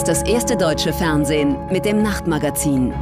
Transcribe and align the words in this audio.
ist 0.00 0.08
das 0.08 0.22
erste 0.22 0.56
deutsche 0.56 0.94
Fernsehen 0.94 1.58
mit 1.70 1.84
dem 1.84 2.02
Nachtmagazin. 2.02 2.94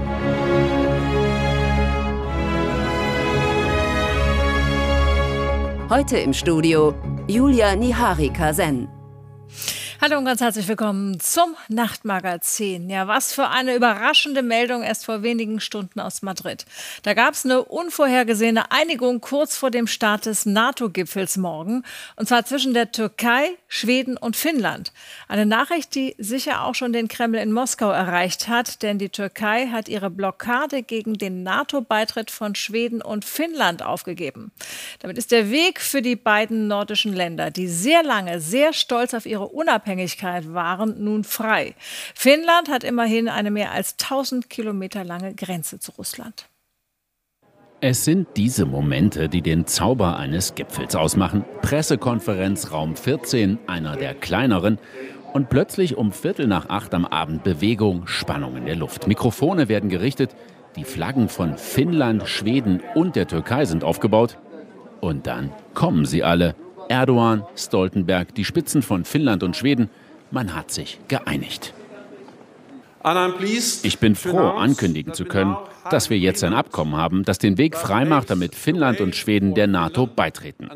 Heute 5.88 6.18
im 6.18 6.34
Studio 6.34 6.96
Julia 7.28 7.76
Niharika-Sen. 7.76 8.88
Hallo 10.00 10.16
und 10.16 10.26
ganz 10.26 10.40
herzlich 10.40 10.68
willkommen 10.68 11.18
zum 11.18 11.56
Nachtmagazin. 11.68 12.88
Ja, 12.88 13.08
was 13.08 13.32
für 13.32 13.48
eine 13.48 13.74
überraschende 13.74 14.44
Meldung 14.44 14.84
erst 14.84 15.04
vor 15.04 15.24
wenigen 15.24 15.58
Stunden 15.58 15.98
aus 15.98 16.22
Madrid. 16.22 16.66
Da 17.02 17.14
gab 17.14 17.34
es 17.34 17.44
eine 17.44 17.64
unvorhergesehene 17.64 18.70
Einigung 18.70 19.20
kurz 19.20 19.56
vor 19.56 19.72
dem 19.72 19.88
Start 19.88 20.26
des 20.26 20.46
NATO-Gipfels 20.46 21.36
morgen. 21.36 21.82
Und 22.14 22.28
zwar 22.28 22.44
zwischen 22.44 22.74
der 22.74 22.92
Türkei, 22.92 23.56
Schweden 23.68 24.16
und 24.16 24.34
Finnland. 24.34 24.92
Eine 25.28 25.44
Nachricht, 25.44 25.94
die 25.94 26.14
sicher 26.18 26.64
auch 26.64 26.74
schon 26.74 26.92
den 26.94 27.06
Kreml 27.06 27.38
in 27.38 27.52
Moskau 27.52 27.90
erreicht 27.90 28.48
hat, 28.48 28.82
denn 28.82 28.98
die 28.98 29.10
Türkei 29.10 29.68
hat 29.68 29.88
ihre 29.88 30.08
Blockade 30.08 30.82
gegen 30.82 31.14
den 31.14 31.42
NATO-Beitritt 31.42 32.30
von 32.30 32.54
Schweden 32.54 33.02
und 33.02 33.26
Finnland 33.26 33.82
aufgegeben. 33.82 34.52
Damit 35.00 35.18
ist 35.18 35.32
der 35.32 35.50
Weg 35.50 35.80
für 35.80 36.00
die 36.00 36.16
beiden 36.16 36.66
nordischen 36.66 37.12
Länder, 37.12 37.50
die 37.50 37.68
sehr 37.68 38.02
lange 38.02 38.40
sehr 38.40 38.72
stolz 38.72 39.12
auf 39.12 39.26
ihre 39.26 39.48
Unabhängigkeit 39.48 40.52
waren, 40.54 41.04
nun 41.04 41.24
frei. 41.24 41.74
Finnland 42.14 42.70
hat 42.70 42.84
immerhin 42.84 43.28
eine 43.28 43.50
mehr 43.50 43.72
als 43.72 43.96
1000 44.00 44.48
Kilometer 44.48 45.04
lange 45.04 45.34
Grenze 45.34 45.78
zu 45.78 45.92
Russland. 45.92 46.48
Es 47.80 48.04
sind 48.04 48.26
diese 48.36 48.66
Momente, 48.66 49.28
die 49.28 49.40
den 49.40 49.68
Zauber 49.68 50.16
eines 50.16 50.56
Gipfels 50.56 50.96
ausmachen. 50.96 51.44
Pressekonferenz 51.62 52.72
Raum 52.72 52.96
14, 52.96 53.60
einer 53.68 53.94
der 53.94 54.14
kleineren. 54.14 54.78
Und 55.32 55.48
plötzlich 55.48 55.96
um 55.96 56.10
Viertel 56.10 56.48
nach 56.48 56.70
acht 56.70 56.92
am 56.92 57.04
Abend 57.04 57.44
Bewegung, 57.44 58.08
Spannung 58.08 58.56
in 58.56 58.66
der 58.66 58.74
Luft. 58.74 59.06
Mikrofone 59.06 59.68
werden 59.68 59.90
gerichtet, 59.90 60.34
die 60.74 60.82
Flaggen 60.82 61.28
von 61.28 61.56
Finnland, 61.56 62.28
Schweden 62.28 62.82
und 62.96 63.14
der 63.14 63.28
Türkei 63.28 63.64
sind 63.64 63.84
aufgebaut. 63.84 64.38
Und 65.00 65.28
dann 65.28 65.52
kommen 65.74 66.04
sie 66.04 66.24
alle. 66.24 66.56
Erdogan, 66.88 67.44
Stoltenberg, 67.54 68.34
die 68.34 68.44
Spitzen 68.44 68.82
von 68.82 69.04
Finnland 69.04 69.44
und 69.44 69.56
Schweden, 69.56 69.88
man 70.32 70.56
hat 70.56 70.72
sich 70.72 70.98
geeinigt. 71.06 71.74
Ich 73.84 73.98
bin 73.98 74.14
froh, 74.14 74.38
ankündigen 74.38 75.14
zu 75.14 75.24
können, 75.24 75.56
dass 75.90 76.10
wir 76.10 76.18
jetzt 76.18 76.42
ein 76.44 76.52
Abkommen 76.52 76.96
haben, 76.96 77.24
das 77.24 77.38
den 77.38 77.58
Weg 77.58 77.76
freimacht, 77.76 78.30
damit 78.30 78.54
Finnland 78.54 79.00
und 79.00 79.14
Schweden 79.14 79.54
der 79.54 79.66
NATO 79.66 80.06
beitreten. 80.06 80.68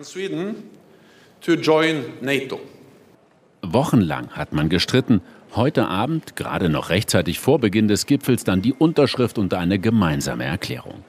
Wochenlang 3.62 4.30
hat 4.30 4.52
man 4.52 4.68
gestritten. 4.68 5.20
Heute 5.54 5.86
Abend, 5.86 6.36
gerade 6.36 6.68
noch 6.68 6.90
rechtzeitig 6.90 7.38
vor 7.38 7.58
Beginn 7.58 7.88
des 7.88 8.06
Gipfels, 8.06 8.44
dann 8.44 8.62
die 8.62 8.72
Unterschrift 8.72 9.38
unter 9.38 9.58
eine 9.58 9.78
gemeinsame 9.78 10.44
Erklärung. 10.44 11.04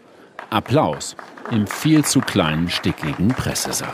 Applaus 0.50 1.16
im 1.52 1.66
viel 1.68 2.04
zu 2.04 2.20
kleinen, 2.20 2.70
stickigen 2.70 3.30
Pressesaal. 3.30 3.94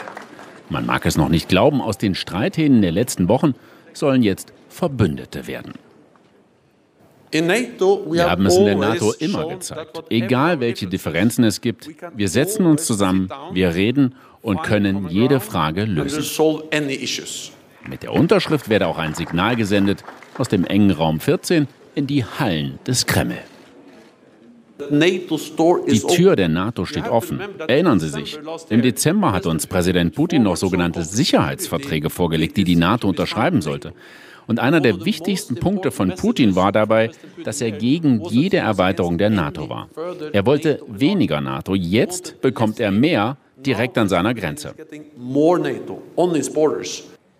Man 0.70 0.86
mag 0.86 1.06
es 1.06 1.18
noch 1.18 1.30
nicht 1.30 1.50
glauben, 1.50 1.82
aus 1.82 1.98
den 1.98 2.16
Streithähnen 2.16 2.82
der 2.82 2.92
letzten 2.92 3.28
Wochen 3.28 3.56
sollen 3.94 4.24
jetzt 4.24 4.54
Verbündete 4.70 5.48
werden. 5.48 5.74
Wir 7.32 8.30
haben 8.30 8.46
es 8.46 8.58
in 8.58 8.66
der 8.66 8.76
NATO 8.76 9.14
immer 9.20 9.48
gezeigt. 9.48 10.04
Egal 10.10 10.60
welche 10.60 10.88
Differenzen 10.88 11.44
es 11.44 11.62
gibt, 11.62 11.90
wir 12.16 12.30
setzen 12.30 12.66
uns 12.66 12.86
zusammen, 12.86 13.30
wir 13.54 13.76
reden 13.76 14.16
und 14.42 14.64
können 14.64 15.10
jede 15.10 15.40
Frage 15.40 15.86
lösen. 15.86 16.24
Mit 17.88 18.04
der 18.04 18.14
Unterschrift 18.14 18.70
werde 18.70 18.88
auch 18.88 18.98
ein 18.98 19.14
Signal 19.14 19.56
gesendet 19.56 20.04
aus 20.38 20.48
dem 20.48 20.66
engen 20.66 20.92
Raum 20.92 21.20
14 21.20 21.68
in 21.96 22.08
die 22.08 22.24
Hallen 22.24 22.80
des 22.86 23.06
Kreml. 23.06 23.38
Die 24.80 26.02
Tür 26.08 26.36
der 26.38 26.48
NATO 26.48 26.86
steht 26.86 27.10
offen. 27.10 27.42
Erinnern 27.68 28.00
Sie 28.00 28.08
sich, 28.08 28.40
im 28.70 28.82
Dezember 28.82 29.34
hat 29.34 29.46
uns 29.46 29.68
Präsident 29.68 30.16
Putin 30.16 30.44
noch 30.44 30.56
sogenannte 30.56 31.04
Sicherheitsverträge 31.04 32.10
vorgelegt, 32.10 32.56
die 32.56 32.64
die 32.64 32.78
NATO 32.78 33.10
unterschreiben 33.10 33.62
sollte. 33.62 33.94
Und 34.50 34.60
einer 34.60 34.82
der 34.82 35.06
wichtigsten 35.06 35.58
Punkte 35.58 35.92
von 35.92 36.16
Putin 36.16 36.56
war 36.56 36.72
dabei, 36.72 37.12
dass 37.44 37.62
er 37.62 37.70
gegen 37.70 38.26
jede 38.26 38.58
Erweiterung 38.58 39.20
der 39.20 39.30
NATO 39.30 39.70
war. 39.70 39.90
Er 40.34 40.48
wollte 40.48 40.82
weniger 40.88 41.40
NATO. 41.40 41.76
Jetzt 41.76 42.42
bekommt 42.42 42.80
er 42.80 42.90
mehr 42.90 43.38
direkt 43.58 43.96
an 44.00 44.10
seiner 44.10 44.34
Grenze. 44.34 44.74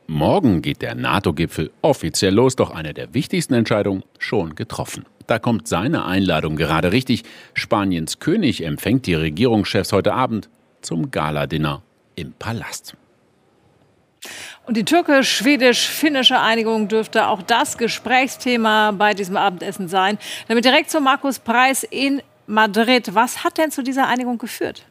Morgen 0.06 0.62
geht 0.62 0.82
der 0.84 0.94
NATO-Gipfel 0.94 1.72
offiziell 1.82 2.36
los, 2.36 2.56
doch 2.56 2.70
eine 2.70 2.94
der 2.94 3.12
wichtigsten 3.16 3.56
Entscheidungen 3.56 4.04
schon 4.20 4.54
getroffen. 4.54 5.06
Da 5.26 5.40
kommt 5.40 5.68
seine 5.68 6.06
Einladung 6.06 6.58
gerade 6.58 6.92
richtig. 6.92 7.24
Spaniens 7.56 8.20
König 8.20 8.64
empfängt 8.64 9.08
die 9.08 9.16
Regierungschefs 9.16 9.94
heute 9.94 10.14
Abend 10.14 10.48
zum 10.82 11.10
Galadinner 11.10 11.82
im 12.16 12.34
Palast. 12.34 12.96
Und 14.70 14.76
die 14.78 14.86
türkisch-schwedisch-finnische 14.86 16.40
Einigung 16.40 16.90
dürfte 16.90 17.26
auch 17.26 17.42
das 17.42 17.76
Gesprächsthema 17.80 18.92
bei 18.92 19.16
diesem 19.16 19.36
Abendessen 19.36 19.88
sein. 19.88 20.20
Damit 20.48 20.64
direkt 20.64 20.92
zu 20.92 21.02
Markus 21.02 21.40
Preis 21.40 21.84
in 21.84 22.22
Madrid. 22.46 23.16
Was 23.16 23.44
hat 23.44 23.58
denn 23.58 23.72
zu 23.72 23.82
dieser 23.82 24.08
Einigung 24.08 24.38
geführt? 24.38 24.86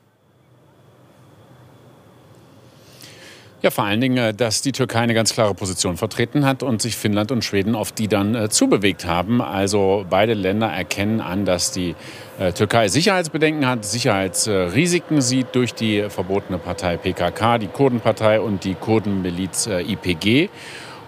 Ja, 3.61 3.71
vor 3.73 3.83
allen 3.83 4.01
Dingen, 4.01 4.17
äh, 4.19 4.33
dass 4.33 4.63
die 4.63 4.71
Türkei 4.71 5.01
eine 5.01 5.15
ganz 5.15 5.33
klare 5.33 5.53
Position 5.53 5.97
vertreten 5.97 6.47
hat 6.47 6.63
und 6.63 6.81
sich 6.81 6.97
Finnland 6.97 7.33
und 7.33 7.45
Schweden 7.45 7.75
auf 7.75 7.91
die 7.91 8.07
dann 8.07 8.37
äh, 8.37 8.49
zubewegt 8.49 9.05
haben. 9.05 9.43
Also 9.43 10.07
beide 10.09 10.35
Länder 10.35 10.69
erkennen 10.69 11.21
an, 11.21 11.45
dass 11.45 11.73
die 11.73 11.97
äh, 12.39 12.53
Türkei 12.53 12.87
Sicherheitsbedenken 12.87 13.67
hat, 13.67 13.85
Sicherheitsrisiken 13.85 15.21
sieht 15.21 15.57
durch 15.57 15.75
die 15.75 16.05
verbotene 16.09 16.59
Partei 16.59 16.99
PKK, 16.99 17.59
die 17.59 17.67
Kurdenpartei 17.67 18.41
und 18.41 18.63
die 18.63 18.75
Kurdenmiliz 18.75 19.67
äh, 19.67 19.81
IPG. 19.81 20.51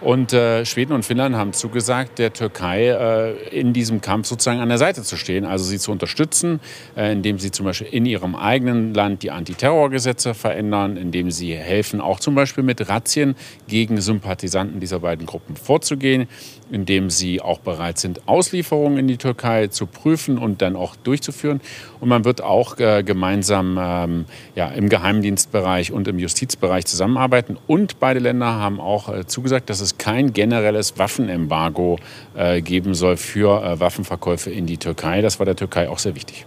Und 0.01 0.33
äh, 0.33 0.65
Schweden 0.65 0.95
und 0.95 1.05
Finnland 1.05 1.37
haben 1.37 1.53
zugesagt, 1.53 2.19
der 2.19 2.33
Türkei 2.33 2.87
äh, 2.87 3.49
in 3.51 3.75
diesem 3.75 4.01
Kampf 4.01 4.29
sozusagen 4.29 4.61
an 4.61 4.71
der 4.71 4.79
Seite 4.79 5.03
zu 5.03 5.17
stehen, 5.17 5.45
also 5.45 5.65
sie 5.65 5.79
zu 5.79 5.93
unterstützen, 5.93 6.61
äh, 6.97 7.13
indem 7.13 7.39
sie 7.39 7.51
zum 7.51 7.67
Beispiel 7.67 7.89
in 7.89 8.07
ihrem 8.07 8.35
eigenen 8.35 8.95
Land 8.95 9.23
die 9.23 9.31
Antiterrorgesetze 9.31 10.33
verändern, 10.33 10.97
indem 10.97 11.31
sie 11.31 11.55
helfen, 11.55 12.01
auch 12.01 12.19
zum 12.19 12.35
Beispiel 12.35 12.65
mit 12.65 12.89
Razzien 12.89 13.35
gegen 13.69 14.01
Sympathisanten 14.01 14.81
dieser 14.81 15.01
beiden 15.01 15.27
Gruppen 15.27 15.55
vorzugehen, 15.57 16.29
indem 16.71 17.11
sie 17.11 17.43
auch 17.43 17.59
bereit 17.59 17.99
sind, 17.99 18.27
Auslieferungen 18.27 18.99
in 18.99 19.09
die 19.09 19.19
Türkei 19.19 19.67
zu 19.67 19.87
prüfen 19.87 20.39
und 20.39 20.63
dann 20.63 20.77
auch 20.77 20.97
durchzuführen. 20.97 21.61
Und 22.01 22.09
man 22.09 22.25
wird 22.25 22.43
auch 22.43 22.79
äh, 22.79 23.03
gemeinsam 23.03 23.79
ähm, 23.79 24.25
ja, 24.55 24.69
im 24.69 24.89
Geheimdienstbereich 24.89 25.93
und 25.93 26.09
im 26.09 26.19
Justizbereich 26.19 26.87
zusammenarbeiten. 26.87 27.59
Und 27.67 28.01
beide 28.01 28.21
Länder 28.21 28.47
haben 28.47 28.81
auch 28.81 29.13
äh, 29.13 29.27
zugesagt, 29.27 29.69
dass 29.69 29.81
es 29.81 29.90
kein 29.99 30.33
generelles 30.33 30.99
Waffenembargo 30.99 31.99
äh, 32.35 32.61
geben 32.63 32.95
soll 32.95 33.17
für 33.17 33.63
äh, 33.63 33.81
Waffenverkäufe 33.81 34.51
in 34.51 34.67
die 34.67 34.79
Türkei. 34.79 35.23
Das 35.23 35.39
war 35.39 35.47
der 35.47 35.57
Türkei 35.57 35.89
auch 35.89 35.99
sehr 35.99 36.15
wichtig. 36.15 36.47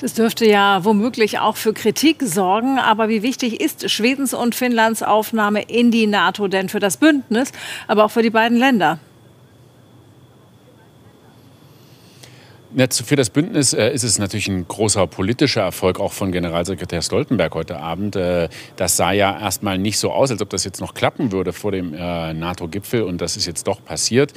Das 0.00 0.14
dürfte 0.14 0.46
ja 0.46 0.84
womöglich 0.84 1.38
auch 1.38 1.56
für 1.56 1.72
Kritik 1.72 2.22
sorgen. 2.22 2.78
Aber 2.78 3.08
wie 3.08 3.22
wichtig 3.22 3.60
ist 3.60 3.90
Schwedens 3.90 4.34
und 4.34 4.54
Finnlands 4.54 5.02
Aufnahme 5.02 5.62
in 5.62 5.90
die 5.90 6.06
NATO 6.06 6.48
denn 6.48 6.68
für 6.68 6.80
das 6.80 6.96
Bündnis, 6.96 7.52
aber 7.86 8.04
auch 8.04 8.10
für 8.10 8.22
die 8.22 8.30
beiden 8.30 8.58
Länder? 8.58 8.98
Für 12.76 13.14
das 13.14 13.30
Bündnis 13.30 13.72
äh, 13.72 13.92
ist 13.92 14.02
es 14.02 14.18
natürlich 14.18 14.48
ein 14.48 14.66
großer 14.66 15.06
politischer 15.06 15.60
Erfolg, 15.60 16.00
auch 16.00 16.12
von 16.12 16.32
Generalsekretär 16.32 17.02
Stoltenberg 17.02 17.54
heute 17.54 17.78
Abend. 17.78 18.16
Äh, 18.16 18.48
das 18.74 18.96
sah 18.96 19.12
ja 19.12 19.38
erstmal 19.38 19.78
nicht 19.78 19.96
so 19.96 20.10
aus, 20.10 20.32
als 20.32 20.42
ob 20.42 20.50
das 20.50 20.64
jetzt 20.64 20.80
noch 20.80 20.92
klappen 20.92 21.30
würde 21.30 21.52
vor 21.52 21.70
dem 21.70 21.94
äh, 21.94 22.34
NATO-Gipfel. 22.34 23.02
Und 23.02 23.20
das 23.20 23.36
ist 23.36 23.46
jetzt 23.46 23.68
doch 23.68 23.84
passiert. 23.84 24.32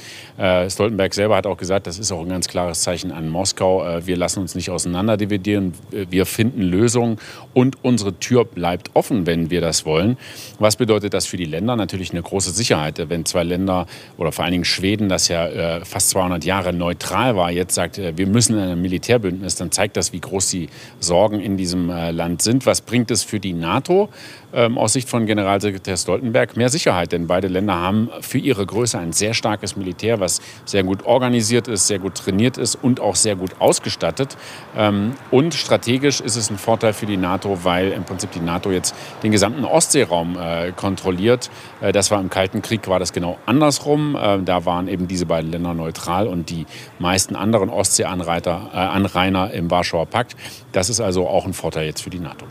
Stoltenberg 0.68 1.14
selber 1.14 1.36
hat 1.36 1.46
auch 1.46 1.56
gesagt, 1.56 1.86
das 1.88 1.98
ist 1.98 2.12
auch 2.12 2.20
ein 2.20 2.28
ganz 2.28 2.46
klares 2.46 2.82
Zeichen 2.82 3.10
an 3.10 3.28
Moskau. 3.28 3.84
Wir 4.04 4.16
lassen 4.16 4.40
uns 4.40 4.54
nicht 4.54 4.70
auseinanderdividieren. 4.70 5.72
Wir 5.90 6.26
finden 6.26 6.62
Lösungen 6.62 7.18
und 7.54 7.82
unsere 7.82 8.18
Tür 8.18 8.44
bleibt 8.44 8.90
offen, 8.94 9.26
wenn 9.26 9.50
wir 9.50 9.60
das 9.60 9.84
wollen. 9.84 10.16
Was 10.58 10.76
bedeutet 10.76 11.14
das 11.14 11.26
für 11.26 11.36
die 11.36 11.44
Länder? 11.44 11.76
Natürlich 11.76 12.12
eine 12.12 12.22
große 12.22 12.50
Sicherheit. 12.50 13.02
Wenn 13.08 13.24
zwei 13.24 13.42
Länder 13.42 13.86
oder 14.16 14.32
vor 14.32 14.44
allen 14.44 14.52
Dingen 14.52 14.64
Schweden, 14.64 15.08
das 15.08 15.28
ja 15.28 15.80
fast 15.84 16.10
200 16.10 16.44
Jahre 16.44 16.72
neutral 16.72 17.34
war, 17.34 17.50
jetzt 17.50 17.74
sagt, 17.74 17.98
wir 17.98 18.27
müssen 18.28 18.56
in 18.56 18.62
einem 18.62 18.82
Militärbündnis, 18.82 19.56
dann 19.56 19.70
zeigt 19.70 19.96
das, 19.96 20.12
wie 20.12 20.20
groß 20.20 20.48
die 20.50 20.68
Sorgen 21.00 21.40
in 21.40 21.56
diesem 21.56 21.90
äh, 21.90 22.10
Land 22.10 22.42
sind. 22.42 22.66
Was 22.66 22.80
bringt 22.80 23.10
es 23.10 23.22
für 23.22 23.40
die 23.40 23.52
NATO? 23.52 24.08
Ähm, 24.50 24.78
aus 24.78 24.94
Sicht 24.94 25.10
von 25.10 25.26
Generalsekretär 25.26 25.98
Stoltenberg 25.98 26.56
mehr 26.56 26.70
Sicherheit, 26.70 27.12
denn 27.12 27.26
beide 27.26 27.48
Länder 27.48 27.74
haben 27.74 28.08
für 28.22 28.38
ihre 28.38 28.64
Größe 28.64 28.98
ein 28.98 29.12
sehr 29.12 29.34
starkes 29.34 29.76
Militär, 29.76 30.20
was 30.20 30.40
sehr 30.64 30.84
gut 30.84 31.04
organisiert 31.04 31.68
ist, 31.68 31.86
sehr 31.86 31.98
gut 31.98 32.14
trainiert 32.14 32.56
ist 32.56 32.74
und 32.74 32.98
auch 32.98 33.14
sehr 33.14 33.36
gut 33.36 33.60
ausgestattet. 33.60 34.38
Ähm, 34.74 35.12
und 35.30 35.52
strategisch 35.52 36.22
ist 36.22 36.36
es 36.36 36.50
ein 36.50 36.56
Vorteil 36.56 36.94
für 36.94 37.04
die 37.04 37.18
NATO, 37.18 37.58
weil 37.64 37.92
im 37.92 38.04
Prinzip 38.04 38.32
die 38.32 38.40
NATO 38.40 38.70
jetzt 38.70 38.94
den 39.22 39.32
gesamten 39.32 39.66
Ostseeraum 39.66 40.38
äh, 40.38 40.72
kontrolliert. 40.72 41.50
Äh, 41.82 41.92
das 41.92 42.10
war 42.10 42.18
im 42.18 42.30
Kalten 42.30 42.62
Krieg 42.62 42.88
war 42.88 42.98
das 42.98 43.12
genau 43.12 43.36
andersrum. 43.44 44.16
Äh, 44.16 44.38
da 44.42 44.64
waren 44.64 44.88
eben 44.88 45.08
diese 45.08 45.26
beiden 45.26 45.50
Länder 45.50 45.74
neutral 45.74 46.26
und 46.26 46.48
die 46.48 46.64
meisten 46.98 47.36
anderen 47.36 47.68
Ostseeanrainer 47.68 48.17
äh, 48.20 49.58
im 49.58 49.70
Warschauer 49.70 50.06
Pakt. 50.06 50.36
Das 50.72 50.90
ist 50.90 51.00
also 51.00 51.28
auch 51.28 51.46
ein 51.46 51.54
Vorteil 51.54 51.86
jetzt 51.86 52.02
für 52.02 52.10
die 52.10 52.20
NATO. 52.20 52.46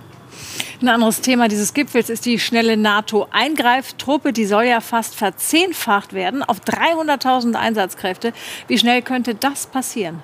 Ein 0.81 0.89
anderes 0.89 1.21
Thema 1.21 1.47
dieses 1.47 1.73
Gipfels 1.73 2.09
ist 2.09 2.25
die 2.25 2.37
schnelle 2.37 2.77
NATO-Eingreiftruppe. 2.77 4.31
Die 4.31 4.45
soll 4.45 4.65
ja 4.65 4.79
fast 4.79 5.15
verzehnfacht 5.15 6.13
werden 6.13 6.43
auf 6.43 6.59
300.000 6.59 7.55
Einsatzkräfte. 7.55 8.31
Wie 8.67 8.77
schnell 8.77 9.01
könnte 9.01 9.33
das 9.33 9.65
passieren? 9.65 10.21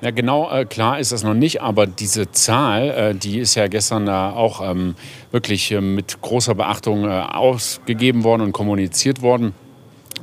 Ja, 0.00 0.10
genau 0.10 0.50
äh, 0.50 0.66
klar 0.66 0.98
ist 0.98 1.12
das 1.12 1.22
noch 1.22 1.34
nicht, 1.34 1.62
aber 1.62 1.86
diese 1.86 2.30
Zahl, 2.30 2.90
äh, 2.90 3.14
die 3.14 3.38
ist 3.38 3.54
ja 3.54 3.66
gestern 3.66 4.08
äh, 4.08 4.10
auch 4.10 4.60
ähm, 4.60 4.94
wirklich 5.30 5.72
äh, 5.72 5.80
mit 5.80 6.20
großer 6.20 6.54
Beachtung 6.54 7.04
äh, 7.04 7.08
ausgegeben 7.08 8.22
worden 8.22 8.42
und 8.42 8.52
kommuniziert 8.52 9.22
worden. 9.22 9.54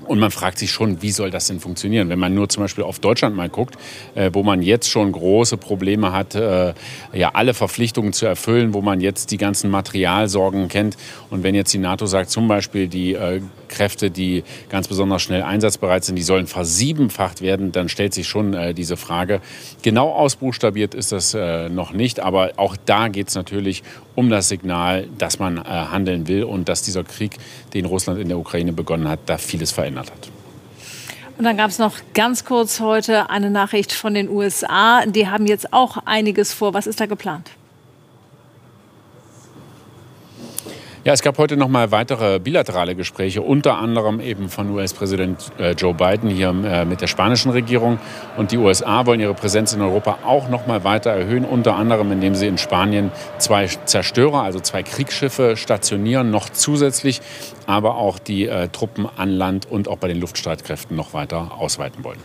Und 0.06 0.20
man 0.20 0.32
fragt 0.32 0.60
sich 0.60 0.72
schon, 0.72 1.02
wie 1.02 1.12
soll 1.12 1.32
das 1.32 1.48
denn 1.48 1.60
funktionieren? 1.60 2.10
Wenn 2.10 2.20
man 2.20 2.34
nur 2.34 2.50
zum 2.50 2.64
Beispiel 2.64 2.84
auf 2.84 3.00
Deutschland 3.00 3.36
mal 3.36 3.50
guckt, 3.50 3.76
äh, 4.16 4.30
wo 4.34 4.44
man 4.44 4.62
jetzt 4.62 4.90
schon 4.90 5.12
große 5.12 5.58
Probleme 5.58 6.12
hat, 6.12 6.36
äh, 6.36 6.74
ja 7.14 7.32
alle 7.34 7.54
Verpflichtungen 7.54 8.14
zu 8.14 8.26
erfüllen, 8.26 8.74
wo 8.74 8.82
man 8.82 9.02
jetzt 9.02 9.32
die 9.32 9.38
ganzen 9.38 9.70
Materialsorgen 9.70 10.68
kennt. 10.68 10.98
Und 11.30 11.44
wenn 11.44 11.56
jetzt 11.56 11.74
die 11.74 11.78
NATO 11.78 12.06
sagt, 12.06 12.30
zum 12.30 12.48
Beispiel 12.48 12.88
die 12.88 13.14
äh, 13.14 13.42
Kräfte, 13.68 14.12
die 14.12 14.44
ganz 14.70 14.88
besonders 14.88 15.22
schnell 15.22 15.44
einsatzbereit 15.44 16.04
sind, 16.04 16.16
die 16.16 16.24
sollen 16.24 16.48
versiebenfacht 16.48 17.42
werden, 17.42 17.72
dann 17.72 17.90
stellt 17.90 18.14
sich 18.14 18.28
schon 18.28 18.54
äh, 18.54 18.74
diese 18.74 18.98
Frage. 18.98 19.42
Genau 19.82 20.12
ausbuchstabiert 20.12 20.94
ist 20.94 21.12
das 21.12 21.34
äh, 21.34 21.70
noch 21.70 21.94
nicht, 21.94 22.20
aber 22.20 22.52
auch 22.58 22.76
da 22.86 23.08
geht 23.08 23.30
es 23.30 23.36
natürlich 23.36 23.84
um 24.16 24.30
das 24.30 24.50
Signal, 24.50 25.08
dass 25.18 25.40
man 25.40 25.58
äh, 25.58 25.62
handeln 25.62 26.28
will 26.28 26.44
und 26.44 26.70
dass 26.70 26.84
dieser 26.84 27.04
Krieg, 27.04 27.38
den 27.74 27.86
Russland 27.86 28.20
in 28.20 28.28
der 28.28 28.38
Ukraine 28.38 28.74
begonnen 28.74 29.08
hat, 29.08 29.20
da 29.26 29.38
vieles 29.38 29.72
verändert 29.72 30.12
hat. 30.12 30.30
Und 31.38 31.46
dann 31.46 31.58
gab 31.58 31.70
es 31.70 31.80
noch 31.80 31.96
ganz 32.14 32.46
kurz 32.46 32.80
heute 32.80 33.30
eine 33.30 33.50
Nachricht 33.50 33.92
von 33.92 34.14
den 34.14 34.30
USA. 34.30 35.06
Die 35.06 35.28
haben 35.28 35.48
jetzt 35.48 35.74
auch 35.74 35.98
einiges 36.06 36.54
vor. 36.54 36.74
Was 36.74 36.86
ist 36.86 37.00
da 37.00 37.08
geplant? 37.08 37.50
Ja, 41.06 41.12
es 41.12 41.22
gab 41.22 41.38
heute 41.38 41.58
noch 41.58 41.68
mal 41.68 41.92
weitere 41.92 42.40
bilaterale 42.40 42.96
Gespräche, 42.96 43.42
unter 43.42 43.78
anderem 43.78 44.22
eben 44.22 44.48
von 44.48 44.70
US-Präsident 44.70 45.52
äh, 45.60 45.72
Joe 45.72 45.94
Biden 45.94 46.30
hier 46.30 46.56
äh, 46.64 46.86
mit 46.86 47.02
der 47.02 47.08
spanischen 47.08 47.52
Regierung. 47.52 48.00
Und 48.38 48.54
die 48.54 48.58
USA 48.58 49.06
wollen 49.06 49.20
ihre 49.20 49.34
Präsenz 49.34 49.74
in 49.74 49.82
Europa 49.82 50.20
auch 50.26 50.48
noch 50.48 50.66
mal 50.66 50.86
weiter 50.86 51.10
erhöhen, 51.10 51.44
unter 51.44 51.76
anderem 51.76 52.10
indem 52.14 52.36
sie 52.36 52.48
in 52.48 52.58
Spanien 52.58 53.12
zwei 53.38 53.68
Zerstörer, 53.68 54.44
also 54.44 54.62
zwei 54.62 54.82
Kriegsschiffe 54.82 55.58
stationieren, 55.58 56.32
noch 56.32 56.48
zusätzlich, 56.50 57.20
aber 57.68 57.98
auch 57.98 58.18
die 58.18 58.48
äh, 58.48 58.70
Truppen 58.70 59.06
an 59.18 59.30
Land 59.30 59.70
und 59.70 59.90
auch 59.90 59.98
bei 59.98 60.08
den 60.08 60.22
Luftstreitkräften 60.22 60.96
noch 60.96 61.14
weiter 61.14 61.52
ausweiten 61.58 62.06
wollen. 62.06 62.20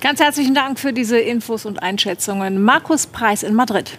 Ganz 0.00 0.18
herzlichen 0.18 0.56
Dank 0.56 0.80
für 0.80 0.92
diese 0.92 1.20
Infos 1.20 1.66
und 1.66 1.80
Einschätzungen. 1.80 2.64
Markus 2.64 3.06
Preis 3.06 3.44
in 3.44 3.54
Madrid. 3.54 3.96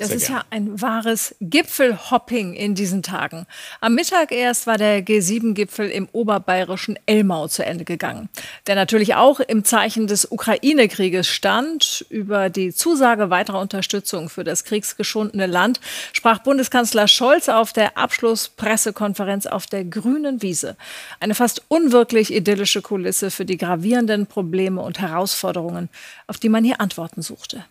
Das 0.00 0.10
ist 0.12 0.28
ja 0.28 0.44
ein 0.48 0.80
wahres 0.80 1.34
Gipfelhopping 1.40 2.54
in 2.54 2.74
diesen 2.74 3.02
Tagen. 3.02 3.46
Am 3.82 3.94
Mittag 3.94 4.32
erst 4.32 4.66
war 4.66 4.78
der 4.78 5.04
G7-Gipfel 5.04 5.90
im 5.90 6.08
oberbayerischen 6.12 6.98
Elmau 7.04 7.48
zu 7.48 7.66
Ende 7.66 7.84
gegangen, 7.84 8.30
der 8.66 8.76
natürlich 8.76 9.14
auch 9.14 9.40
im 9.40 9.62
Zeichen 9.62 10.06
des 10.06 10.30
Ukraine-Krieges 10.30 11.28
stand. 11.28 12.06
Über 12.08 12.48
die 12.48 12.72
Zusage 12.72 13.28
weiterer 13.28 13.60
Unterstützung 13.60 14.30
für 14.30 14.42
das 14.42 14.64
kriegsgeschundene 14.64 15.46
Land 15.46 15.80
sprach 16.14 16.38
Bundeskanzler 16.38 17.06
Scholz 17.06 17.50
auf 17.50 17.74
der 17.74 17.98
Abschlusspressekonferenz 17.98 19.44
auf 19.44 19.66
der 19.66 19.84
grünen 19.84 20.40
Wiese. 20.40 20.76
Eine 21.20 21.34
fast 21.34 21.62
unwirklich 21.68 22.34
idyllische 22.34 22.80
Kulisse 22.80 23.30
für 23.30 23.44
die 23.44 23.58
gravierenden 23.58 24.26
Probleme 24.26 24.80
und 24.80 24.98
Herausforderungen, 24.98 25.90
auf 26.26 26.38
die 26.38 26.48
man 26.48 26.64
hier 26.64 26.80
Antworten 26.80 27.20
suchte. 27.20 27.66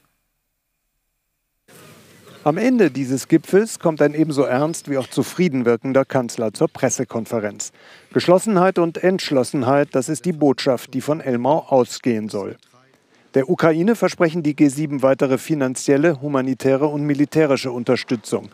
Am 2.46 2.58
Ende 2.58 2.90
dieses 2.90 3.28
Gipfels 3.28 3.80
kommt 3.80 4.02
ein 4.02 4.14
ebenso 4.14 4.44
ernst 4.44 4.90
wie 4.90 4.98
auch 4.98 5.08
zufrieden 5.08 5.66
wirkender 5.66 6.06
Kanzler 6.06 6.54
zur 6.54 6.70
Pressekonferenz. 6.70 7.74
Geschlossenheit 8.14 8.80
und 8.80 9.04
Entschlossenheit, 9.04 9.90
das 9.92 10.08
ist 10.08 10.24
die 10.24 10.32
Botschaft, 10.32 10.94
die 10.94 11.02
von 11.02 11.20
Elmau 11.20 11.66
ausgehen 11.68 12.30
soll. 12.30 12.56
Der 13.34 13.50
Ukraine 13.50 13.96
versprechen 13.96 14.42
die 14.42 14.56
G7 14.56 15.02
weitere 15.02 15.38
finanzielle, 15.38 16.22
humanitäre 16.22 16.88
und 16.88 17.04
militärische 17.04 17.74
Unterstützung. 17.74 18.48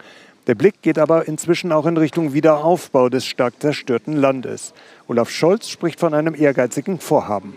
Der 0.47 0.55
Blick 0.55 0.81
geht 0.81 0.97
aber 0.97 1.27
inzwischen 1.27 1.71
auch 1.71 1.85
in 1.85 1.97
Richtung 1.97 2.33
Wiederaufbau 2.33 3.09
des 3.09 3.27
stark 3.27 3.53
zerstörten 3.59 4.17
Landes. 4.17 4.73
Olaf 5.07 5.29
Scholz 5.29 5.69
spricht 5.69 5.99
von 5.99 6.15
einem 6.15 6.33
ehrgeizigen 6.33 6.99
Vorhaben. 6.99 7.55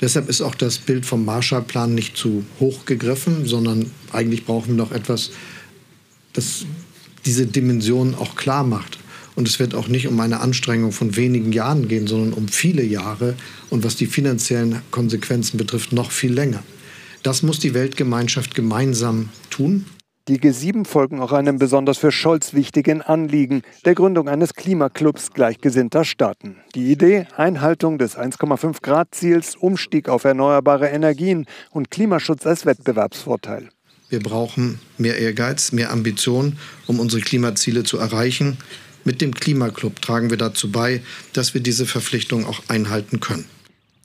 Deshalb 0.00 0.28
ist 0.28 0.42
auch 0.42 0.54
das 0.54 0.78
Bild 0.78 1.06
vom 1.06 1.24
Marshallplan 1.24 1.94
nicht 1.94 2.16
zu 2.16 2.44
hoch 2.60 2.84
gegriffen, 2.84 3.46
sondern 3.46 3.90
eigentlich 4.12 4.44
brauchen 4.44 4.68
wir 4.68 4.74
noch 4.74 4.92
etwas, 4.92 5.30
das 6.34 6.66
diese 7.24 7.46
Dimension 7.46 8.14
auch 8.14 8.36
klar 8.36 8.62
macht. 8.62 8.98
Und 9.34 9.48
es 9.48 9.58
wird 9.58 9.74
auch 9.74 9.88
nicht 9.88 10.06
um 10.06 10.18
eine 10.20 10.40
Anstrengung 10.40 10.92
von 10.92 11.16
wenigen 11.16 11.52
Jahren 11.52 11.88
gehen, 11.88 12.06
sondern 12.06 12.32
um 12.32 12.48
viele 12.48 12.82
Jahre 12.82 13.34
und 13.68 13.84
was 13.84 13.96
die 13.96 14.06
finanziellen 14.06 14.80
Konsequenzen 14.90 15.58
betrifft, 15.58 15.92
noch 15.92 16.10
viel 16.10 16.32
länger. 16.32 16.62
Das 17.22 17.42
muss 17.42 17.58
die 17.58 17.74
Weltgemeinschaft 17.74 18.54
gemeinsam 18.54 19.28
tun. 19.50 19.84
Die 20.28 20.40
G7 20.40 20.84
folgen 20.84 21.20
auch 21.20 21.30
einem 21.30 21.56
besonders 21.56 21.98
für 21.98 22.10
Scholz 22.10 22.52
wichtigen 22.52 23.00
Anliegen, 23.00 23.62
der 23.84 23.94
Gründung 23.94 24.28
eines 24.28 24.54
Klimaclubs 24.54 25.30
gleichgesinnter 25.30 26.04
Staaten. 26.04 26.56
Die 26.74 26.90
Idee, 26.90 27.28
Einhaltung 27.36 27.96
des 27.96 28.18
1,5 28.18 28.82
Grad 28.82 29.14
Ziels, 29.14 29.54
Umstieg 29.54 30.08
auf 30.08 30.24
erneuerbare 30.24 30.88
Energien 30.88 31.46
und 31.70 31.92
Klimaschutz 31.92 32.44
als 32.44 32.66
Wettbewerbsvorteil. 32.66 33.68
Wir 34.08 34.18
brauchen 34.20 34.80
mehr 34.98 35.16
Ehrgeiz, 35.16 35.70
mehr 35.70 35.92
Ambition, 35.92 36.58
um 36.88 36.98
unsere 36.98 37.22
Klimaziele 37.22 37.84
zu 37.84 37.98
erreichen. 37.98 38.58
Mit 39.04 39.20
dem 39.20 39.32
Klimaclub 39.32 40.02
tragen 40.02 40.30
wir 40.30 40.38
dazu 40.38 40.72
bei, 40.72 41.02
dass 41.34 41.54
wir 41.54 41.60
diese 41.60 41.86
Verpflichtung 41.86 42.46
auch 42.46 42.64
einhalten 42.66 43.20
können. 43.20 43.44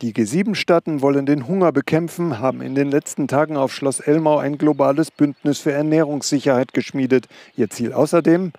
Die 0.01 0.13
G7-Staaten 0.13 1.01
wollen 1.01 1.27
den 1.27 1.47
Hunger 1.47 1.71
bekämpfen, 1.71 2.39
haben 2.39 2.61
in 2.61 2.73
den 2.73 2.89
letzten 2.89 3.27
Tagen 3.27 3.55
auf 3.55 3.71
Schloss 3.71 3.99
Elmau 3.99 4.39
ein 4.39 4.57
globales 4.57 5.11
Bündnis 5.11 5.59
für 5.59 5.73
Ernährungssicherheit 5.73 6.73
geschmiedet. 6.73 7.27
Ihr 7.55 7.69
Ziel 7.69 7.93
außerdem, 7.93 8.51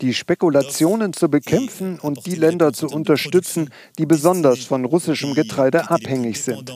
die 0.00 0.14
Spekulationen 0.14 1.12
zu 1.12 1.28
bekämpfen 1.28 2.00
und 2.00 2.26
die 2.26 2.34
Länder 2.34 2.72
zu 2.72 2.88
unterstützen, 2.88 3.70
die 3.96 4.06
besonders 4.06 4.64
von 4.64 4.84
russischem 4.84 5.34
Getreide 5.34 5.88
abhängig 5.88 6.42
sind. 6.42 6.72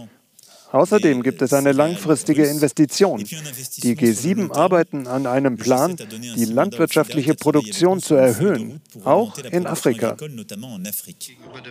Außerdem 0.73 1.23
gibt 1.23 1.43
es 1.43 1.53
eine 1.53 1.73
langfristige 1.73 2.47
Investition. 2.47 3.19
Die 3.19 3.97
G7 3.97 4.53
arbeiten 4.53 5.07
an 5.07 5.27
einem 5.27 5.57
Plan, 5.57 5.97
die 6.37 6.45
landwirtschaftliche 6.45 7.35
Produktion 7.35 8.00
zu 8.00 8.15
erhöhen, 8.15 8.81
auch 9.05 9.37
in 9.39 9.67
Afrika. 9.67 10.17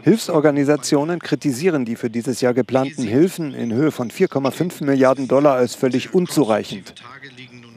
Hilfsorganisationen 0.04 1.20
kritisieren 1.20 1.86
die 1.86 1.96
für 1.96 2.10
dieses 2.10 2.42
Jahr 2.42 2.54
geplanten 2.54 3.04
Hilfen 3.04 3.54
in 3.54 3.74
Höhe 3.74 3.92
von 3.92 4.12
4,5 4.12 4.84
Milliarden 4.84 5.28
Dollar 5.28 5.56
als 5.56 5.76
völlig 5.76 6.14
unzureichend. 6.14 6.94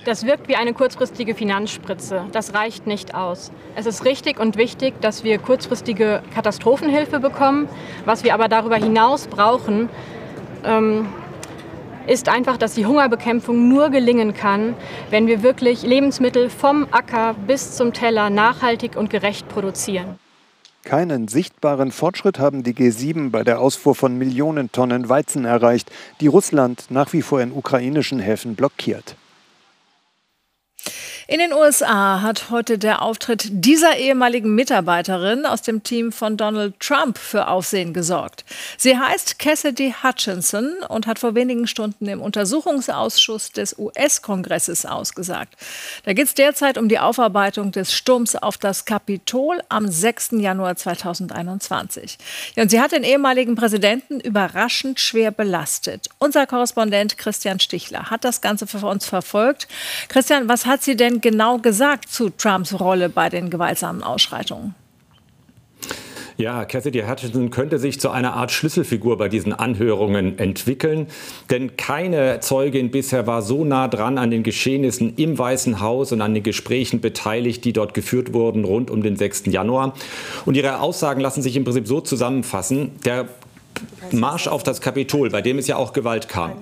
Das 0.05 0.27
wirkt 0.27 0.49
wie 0.49 0.57
eine 0.57 0.75
kurzfristige 0.75 1.37
Finanzspritze. 1.37 2.25
Das 2.33 2.55
reicht 2.55 2.89
nicht 2.89 3.15
aus. 3.15 3.53
Es 3.77 3.87
ist 3.87 4.05
richtig 4.05 4.41
und 4.41 4.57
wichtig, 4.57 5.01
dass 5.01 5.23
wir 5.23 5.39
kurzfristige 5.39 6.25
Katastrophenhilfe 6.35 7.21
bekommen. 7.21 7.69
Was 8.05 8.25
wir 8.25 8.35
aber 8.35 8.49
darüber 8.49 8.77
hinaus 8.77 9.29
brauchen, 9.29 9.89
ähm, 10.65 11.07
ist 12.07 12.29
einfach, 12.29 12.57
dass 12.57 12.75
die 12.75 12.87
Hungerbekämpfung 12.87 13.69
nur 13.69 13.91
gelingen 13.91 14.35
kann, 14.35 14.75
wenn 15.11 15.27
wir 15.27 15.43
wirklich 15.43 15.83
Lebensmittel 15.83 16.51
vom 16.51 16.87
Acker 16.91 17.35
bis 17.47 17.77
zum 17.77 17.93
Teller 17.93 18.31
nachhaltig 18.31 18.97
und 18.97 19.11
gerecht 19.11 19.49
produzieren. 19.49 20.19
Keinen 20.85 21.29
sichtbaren 21.29 21.93
Fortschritt 21.93 22.41
haben 22.41 22.65
die 22.65 22.75
G7 22.75 23.31
bei 23.31 23.45
der 23.45 23.61
Ausfuhr 23.61 23.95
von 23.95 24.19
Millionen 24.19 24.73
Tonnen 24.73 25.09
Weizen 25.09 25.45
erreicht, 25.45 25.93
die 26.21 26.27
Russland 26.27 26.87
nach 26.91 27.13
wie 27.13 27.23
vor 27.23 27.41
in 27.41 27.53
ukrainischen 27.53 28.19
Häfen 28.19 28.57
blockiert. 28.57 29.15
In 31.33 31.39
den 31.39 31.55
USA 31.55 32.21
hat 32.21 32.51
heute 32.51 32.77
der 32.77 33.01
Auftritt 33.01 33.47
dieser 33.51 33.97
ehemaligen 33.97 34.55
Mitarbeiterin 34.55 35.47
aus 35.47 35.63
dem 35.63 35.83
Team 35.83 36.13
von 36.13 36.37
Donald 36.37 36.79
Trump 36.79 37.17
für 37.17 37.49
Aufsehen 37.49 37.95
gesorgt. 37.95 38.45
Sie 38.77 38.99
heißt 38.99 39.39
Cassidy 39.39 39.95
Hutchinson 40.03 40.75
und 40.91 41.07
hat 41.07 41.19
vor 41.19 41.35
wenigen 41.35 41.67
Stunden 41.67 42.07
im 42.07 42.21
Untersuchungsausschuss 42.21 43.51
des 43.51 43.79
US-Kongresses 43.79 44.85
ausgesagt. 44.85 45.55
Da 46.05 46.13
geht 46.13 46.27
es 46.27 46.35
derzeit 46.35 46.77
um 46.77 46.91
die 46.91 46.99
Aufarbeitung 46.99 47.73
des 47.73 47.95
Sturms 47.95 48.37
auf 48.37 48.59
das 48.59 48.85
Kapitol 48.85 49.63
am 49.71 49.91
6. 49.91 50.33
Januar 50.33 50.77
2021. 50.77 52.19
Ja, 52.57 52.65
und 52.65 52.69
sie 52.69 52.79
hat 52.79 52.93
den 52.93 53.05
ehemaligen 53.05 53.55
Präsidenten 53.55 54.21
überraschend 54.21 55.01
schwer 55.01 55.31
belastet. 55.31 56.11
Unser 56.19 56.47
Korrespondent 56.47 57.17
Christian 57.17 57.59
Stichler 57.59 58.11
hat 58.11 58.23
das 58.23 58.43
Ganze 58.43 58.67
für 58.67 58.85
uns 58.85 59.07
verfolgt. 59.07 59.67
Christian, 60.09 60.47
was 60.47 60.67
hat 60.67 60.83
sie 60.83 60.95
denn 60.95 61.22
genau 61.23 61.59
gesagt 61.59 62.11
zu 62.11 62.31
Trumps 62.31 62.79
Rolle 62.79 63.09
bei 63.09 63.29
den 63.29 63.51
gewaltsamen 63.51 64.03
Ausschreitungen? 64.03 64.75
Ja, 66.39 66.65
Cassidy 66.65 67.03
Hutchinson 67.03 67.51
könnte 67.51 67.79
sich 67.79 68.01
zu 68.01 68.11
einer 68.11 68.35
Art 68.35 68.51
Schlüsselfigur 68.51 69.17
bei 69.19 69.29
diesen 69.29 69.53
Anhörungen 69.53 70.39
entwickeln, 70.39 71.07
denn 71.51 71.77
keine 71.77 72.41
Zeugin 72.41 72.91
bisher 72.91 73.27
war 73.27 73.43
so 73.43 73.65
nah 73.65 73.87
dran 73.87 74.19
an 74.19 74.31
den 74.31 74.43
Geschehnissen 74.43 75.15
im 75.17 75.39
Weißen 75.39 75.81
Haus 75.81 76.11
und 76.11 76.21
an 76.21 76.35
den 76.35 76.43
Gesprächen 76.43 77.01
beteiligt, 77.01 77.65
die 77.65 77.73
dort 77.73 77.95
geführt 77.95 78.33
wurden 78.33 78.65
rund 78.65 78.91
um 78.91 79.03
den 79.03 79.17
6. 79.17 79.45
Januar. 79.47 79.95
Und 80.45 80.57
ihre 80.57 80.81
Aussagen 80.81 81.21
lassen 81.21 81.43
sich 81.43 81.55
im 81.55 81.65
Prinzip 81.65 81.87
so 81.87 82.01
zusammenfassen. 82.01 82.93
Der 83.05 83.29
Marsch 84.11 84.49
auf 84.49 84.63
das 84.63 84.81
Kapitol, 84.81 85.31
bei 85.31 85.43
dem 85.43 85.59
es 85.59 85.67
ja 85.67 85.77
auch 85.77 85.93
Gewalt 85.93 86.29
kam, 86.29 86.53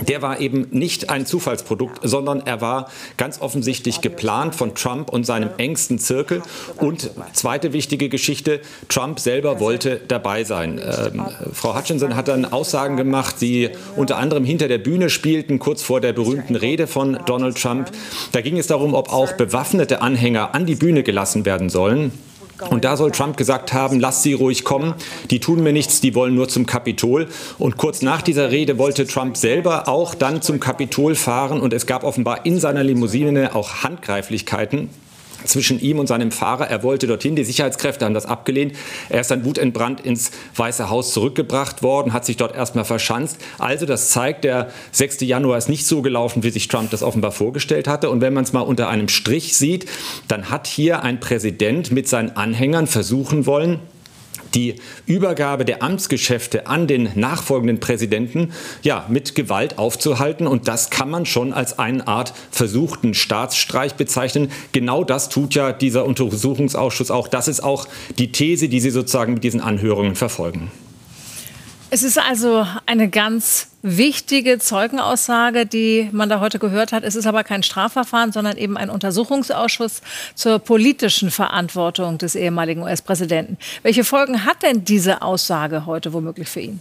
der 0.00 0.22
war 0.22 0.40
eben 0.40 0.66
nicht 0.70 1.10
ein 1.10 1.26
Zufallsprodukt, 1.26 2.00
sondern 2.02 2.40
er 2.40 2.60
war 2.60 2.90
ganz 3.16 3.40
offensichtlich 3.40 4.00
geplant 4.00 4.54
von 4.54 4.74
Trump 4.74 5.10
und 5.10 5.24
seinem 5.24 5.50
engsten 5.58 5.98
Zirkel. 5.98 6.42
Und 6.76 7.10
zweite 7.32 7.72
wichtige 7.72 8.08
Geschichte, 8.08 8.60
Trump 8.88 9.20
selber 9.20 9.60
wollte 9.60 10.00
dabei 10.08 10.44
sein. 10.44 10.78
Ähm, 10.78 11.24
Frau 11.52 11.76
Hutchinson 11.76 12.16
hat 12.16 12.28
dann 12.28 12.44
Aussagen 12.44 12.96
gemacht, 12.96 13.36
die 13.40 13.70
unter 13.96 14.18
anderem 14.18 14.44
hinter 14.44 14.68
der 14.68 14.78
Bühne 14.78 15.10
spielten, 15.10 15.58
kurz 15.58 15.82
vor 15.82 16.00
der 16.00 16.12
berühmten 16.12 16.56
Rede 16.56 16.86
von 16.86 17.18
Donald 17.26 17.60
Trump. 17.60 17.90
Da 18.32 18.40
ging 18.40 18.58
es 18.58 18.66
darum, 18.66 18.94
ob 18.94 19.12
auch 19.12 19.32
bewaffnete 19.32 20.02
Anhänger 20.02 20.54
an 20.54 20.66
die 20.66 20.76
Bühne 20.76 21.02
gelassen 21.02 21.44
werden 21.44 21.70
sollen. 21.70 22.12
Und 22.70 22.84
da 22.84 22.96
soll 22.96 23.10
Trump 23.10 23.36
gesagt 23.36 23.72
haben, 23.72 24.00
lass 24.00 24.22
sie 24.22 24.32
ruhig 24.32 24.64
kommen, 24.64 24.94
die 25.30 25.40
tun 25.40 25.62
mir 25.62 25.72
nichts, 25.72 26.00
die 26.00 26.14
wollen 26.14 26.34
nur 26.34 26.48
zum 26.48 26.66
Kapitol. 26.66 27.28
Und 27.58 27.76
kurz 27.76 28.02
nach 28.02 28.22
dieser 28.22 28.50
Rede 28.50 28.78
wollte 28.78 29.06
Trump 29.06 29.36
selber 29.36 29.88
auch 29.88 30.14
dann 30.14 30.42
zum 30.42 30.60
Kapitol 30.60 31.14
fahren. 31.14 31.60
Und 31.60 31.72
es 31.72 31.86
gab 31.86 32.04
offenbar 32.04 32.46
in 32.46 32.58
seiner 32.58 32.82
Limousine 32.82 33.54
auch 33.54 33.82
Handgreiflichkeiten 33.82 34.88
zwischen 35.46 35.80
ihm 35.80 35.98
und 35.98 36.06
seinem 36.06 36.30
Fahrer. 36.30 36.68
Er 36.68 36.82
wollte 36.82 37.06
dorthin. 37.06 37.36
Die 37.36 37.44
Sicherheitskräfte 37.44 38.04
haben 38.04 38.14
das 38.14 38.26
abgelehnt. 38.26 38.74
Er 39.08 39.20
ist 39.20 39.30
dann 39.30 39.44
wutentbrannt 39.44 40.00
ins 40.00 40.30
Weiße 40.54 40.90
Haus 40.90 41.12
zurückgebracht 41.12 41.82
worden, 41.82 42.12
hat 42.12 42.24
sich 42.24 42.36
dort 42.36 42.54
erstmal 42.54 42.84
verschanzt. 42.84 43.38
Also 43.58 43.86
das 43.86 44.10
zeigt, 44.10 44.44
der 44.44 44.70
6. 44.92 45.20
Januar 45.20 45.58
ist 45.58 45.68
nicht 45.68 45.86
so 45.86 46.02
gelaufen, 46.02 46.42
wie 46.42 46.50
sich 46.50 46.68
Trump 46.68 46.90
das 46.90 47.02
offenbar 47.02 47.32
vorgestellt 47.32 47.88
hatte. 47.88 48.10
Und 48.10 48.20
wenn 48.20 48.34
man 48.34 48.44
es 48.44 48.52
mal 48.52 48.60
unter 48.60 48.88
einem 48.88 49.08
Strich 49.08 49.56
sieht, 49.56 49.86
dann 50.28 50.50
hat 50.50 50.66
hier 50.66 51.02
ein 51.02 51.20
Präsident 51.20 51.92
mit 51.92 52.08
seinen 52.08 52.36
Anhängern 52.36 52.86
versuchen 52.86 53.46
wollen, 53.46 53.80
die 54.56 54.76
Übergabe 55.06 55.64
der 55.64 55.82
Amtsgeschäfte 55.82 56.66
an 56.66 56.86
den 56.86 57.10
nachfolgenden 57.14 57.78
Präsidenten 57.78 58.52
ja, 58.82 59.04
mit 59.08 59.34
Gewalt 59.34 59.78
aufzuhalten. 59.78 60.46
Und 60.46 60.66
das 60.66 60.90
kann 60.90 61.10
man 61.10 61.26
schon 61.26 61.52
als 61.52 61.78
eine 61.78 62.08
Art 62.08 62.32
versuchten 62.50 63.14
Staatsstreich 63.14 63.94
bezeichnen. 63.94 64.50
Genau 64.72 65.04
das 65.04 65.28
tut 65.28 65.54
ja 65.54 65.72
dieser 65.72 66.06
Untersuchungsausschuss 66.06 67.10
auch. 67.10 67.28
Das 67.28 67.46
ist 67.46 67.62
auch 67.62 67.86
die 68.18 68.32
These, 68.32 68.68
die 68.68 68.80
Sie 68.80 68.90
sozusagen 68.90 69.34
mit 69.34 69.44
diesen 69.44 69.60
Anhörungen 69.60 70.16
verfolgen. 70.16 70.70
Es 71.88 72.02
ist 72.02 72.18
also 72.18 72.66
eine 72.86 73.08
ganz 73.08 73.68
wichtige 73.80 74.58
Zeugenaussage, 74.58 75.66
die 75.66 76.08
man 76.10 76.28
da 76.28 76.40
heute 76.40 76.58
gehört 76.58 76.90
hat. 76.90 77.04
Es 77.04 77.14
ist 77.14 77.26
aber 77.26 77.44
kein 77.44 77.62
Strafverfahren, 77.62 78.32
sondern 78.32 78.56
eben 78.56 78.76
ein 78.76 78.90
Untersuchungsausschuss 78.90 80.02
zur 80.34 80.58
politischen 80.58 81.30
Verantwortung 81.30 82.18
des 82.18 82.34
ehemaligen 82.34 82.82
US-Präsidenten. 82.82 83.56
Welche 83.82 84.02
Folgen 84.02 84.44
hat 84.44 84.64
denn 84.64 84.84
diese 84.84 85.22
Aussage 85.22 85.86
heute 85.86 86.12
womöglich 86.12 86.48
für 86.48 86.60
ihn? 86.60 86.80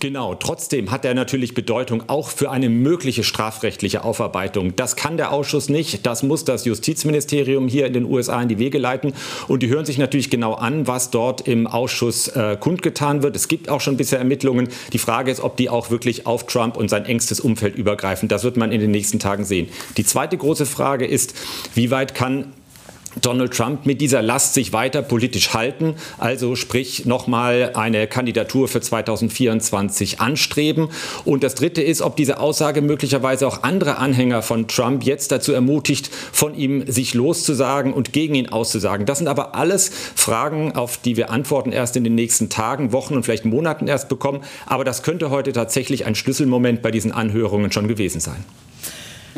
Genau, 0.00 0.34
trotzdem 0.34 0.90
hat 0.90 1.04
er 1.04 1.12
natürlich 1.12 1.52
Bedeutung 1.52 2.04
auch 2.06 2.30
für 2.30 2.50
eine 2.50 2.70
mögliche 2.70 3.22
strafrechtliche 3.22 4.02
Aufarbeitung. 4.02 4.74
Das 4.74 4.96
kann 4.96 5.18
der 5.18 5.30
Ausschuss 5.30 5.68
nicht, 5.68 6.06
das 6.06 6.22
muss 6.22 6.46
das 6.46 6.64
Justizministerium 6.64 7.68
hier 7.68 7.84
in 7.84 7.92
den 7.92 8.06
USA 8.06 8.40
in 8.40 8.48
die 8.48 8.58
Wege 8.58 8.78
leiten. 8.78 9.12
Und 9.46 9.62
die 9.62 9.68
hören 9.68 9.84
sich 9.84 9.98
natürlich 9.98 10.30
genau 10.30 10.54
an, 10.54 10.86
was 10.86 11.10
dort 11.10 11.46
im 11.46 11.66
Ausschuss 11.66 12.28
äh, 12.28 12.56
kundgetan 12.58 13.22
wird. 13.22 13.36
Es 13.36 13.46
gibt 13.46 13.68
auch 13.68 13.82
schon 13.82 13.98
bisher 13.98 14.18
Ermittlungen. 14.18 14.70
Die 14.94 14.98
Frage 14.98 15.30
ist, 15.30 15.40
ob 15.40 15.58
die 15.58 15.68
auch 15.68 15.90
wirklich 15.90 16.26
auf 16.26 16.46
Trump 16.46 16.78
und 16.78 16.88
sein 16.88 17.04
engstes 17.04 17.38
Umfeld 17.38 17.76
übergreifen. 17.76 18.26
Das 18.26 18.42
wird 18.42 18.56
man 18.56 18.72
in 18.72 18.80
den 18.80 18.92
nächsten 18.92 19.18
Tagen 19.18 19.44
sehen. 19.44 19.68
Die 19.98 20.04
zweite 20.04 20.38
große 20.38 20.64
Frage 20.64 21.06
ist, 21.06 21.34
wie 21.74 21.90
weit 21.90 22.14
kann 22.14 22.54
Donald 23.20 23.52
Trump 23.52 23.86
mit 23.86 24.00
dieser 24.00 24.22
Last 24.22 24.54
sich 24.54 24.72
weiter 24.72 25.02
politisch 25.02 25.52
halten, 25.52 25.96
also 26.18 26.54
sprich 26.54 27.06
nochmal 27.06 27.72
eine 27.74 28.06
Kandidatur 28.06 28.68
für 28.68 28.80
2024 28.80 30.20
anstreben. 30.20 30.90
Und 31.24 31.42
das 31.42 31.56
Dritte 31.56 31.82
ist, 31.82 32.02
ob 32.02 32.16
diese 32.16 32.38
Aussage 32.38 32.82
möglicherweise 32.82 33.48
auch 33.48 33.64
andere 33.64 33.98
Anhänger 33.98 34.42
von 34.42 34.68
Trump 34.68 35.02
jetzt 35.04 35.32
dazu 35.32 35.52
ermutigt, 35.52 36.10
von 36.32 36.54
ihm 36.54 36.86
sich 36.86 37.14
loszusagen 37.14 37.92
und 37.92 38.12
gegen 38.12 38.36
ihn 38.36 38.48
auszusagen. 38.48 39.06
Das 39.06 39.18
sind 39.18 39.26
aber 39.26 39.56
alles 39.56 39.90
Fragen, 40.14 40.76
auf 40.76 40.96
die 40.96 41.16
wir 41.16 41.30
Antworten 41.30 41.72
erst 41.72 41.96
in 41.96 42.04
den 42.04 42.14
nächsten 42.14 42.48
Tagen, 42.48 42.92
Wochen 42.92 43.14
und 43.14 43.24
vielleicht 43.24 43.44
Monaten 43.44 43.88
erst 43.88 44.08
bekommen. 44.08 44.44
Aber 44.66 44.84
das 44.84 45.02
könnte 45.02 45.30
heute 45.30 45.52
tatsächlich 45.52 46.06
ein 46.06 46.14
Schlüsselmoment 46.14 46.80
bei 46.80 46.92
diesen 46.92 47.10
Anhörungen 47.10 47.72
schon 47.72 47.88
gewesen 47.88 48.20
sein. 48.20 48.44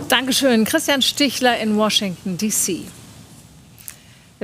Dankeschön, 0.08 0.64
Christian 0.64 1.00
Stichler 1.00 1.58
in 1.58 1.76
Washington, 1.76 2.36
D.C. 2.36 2.82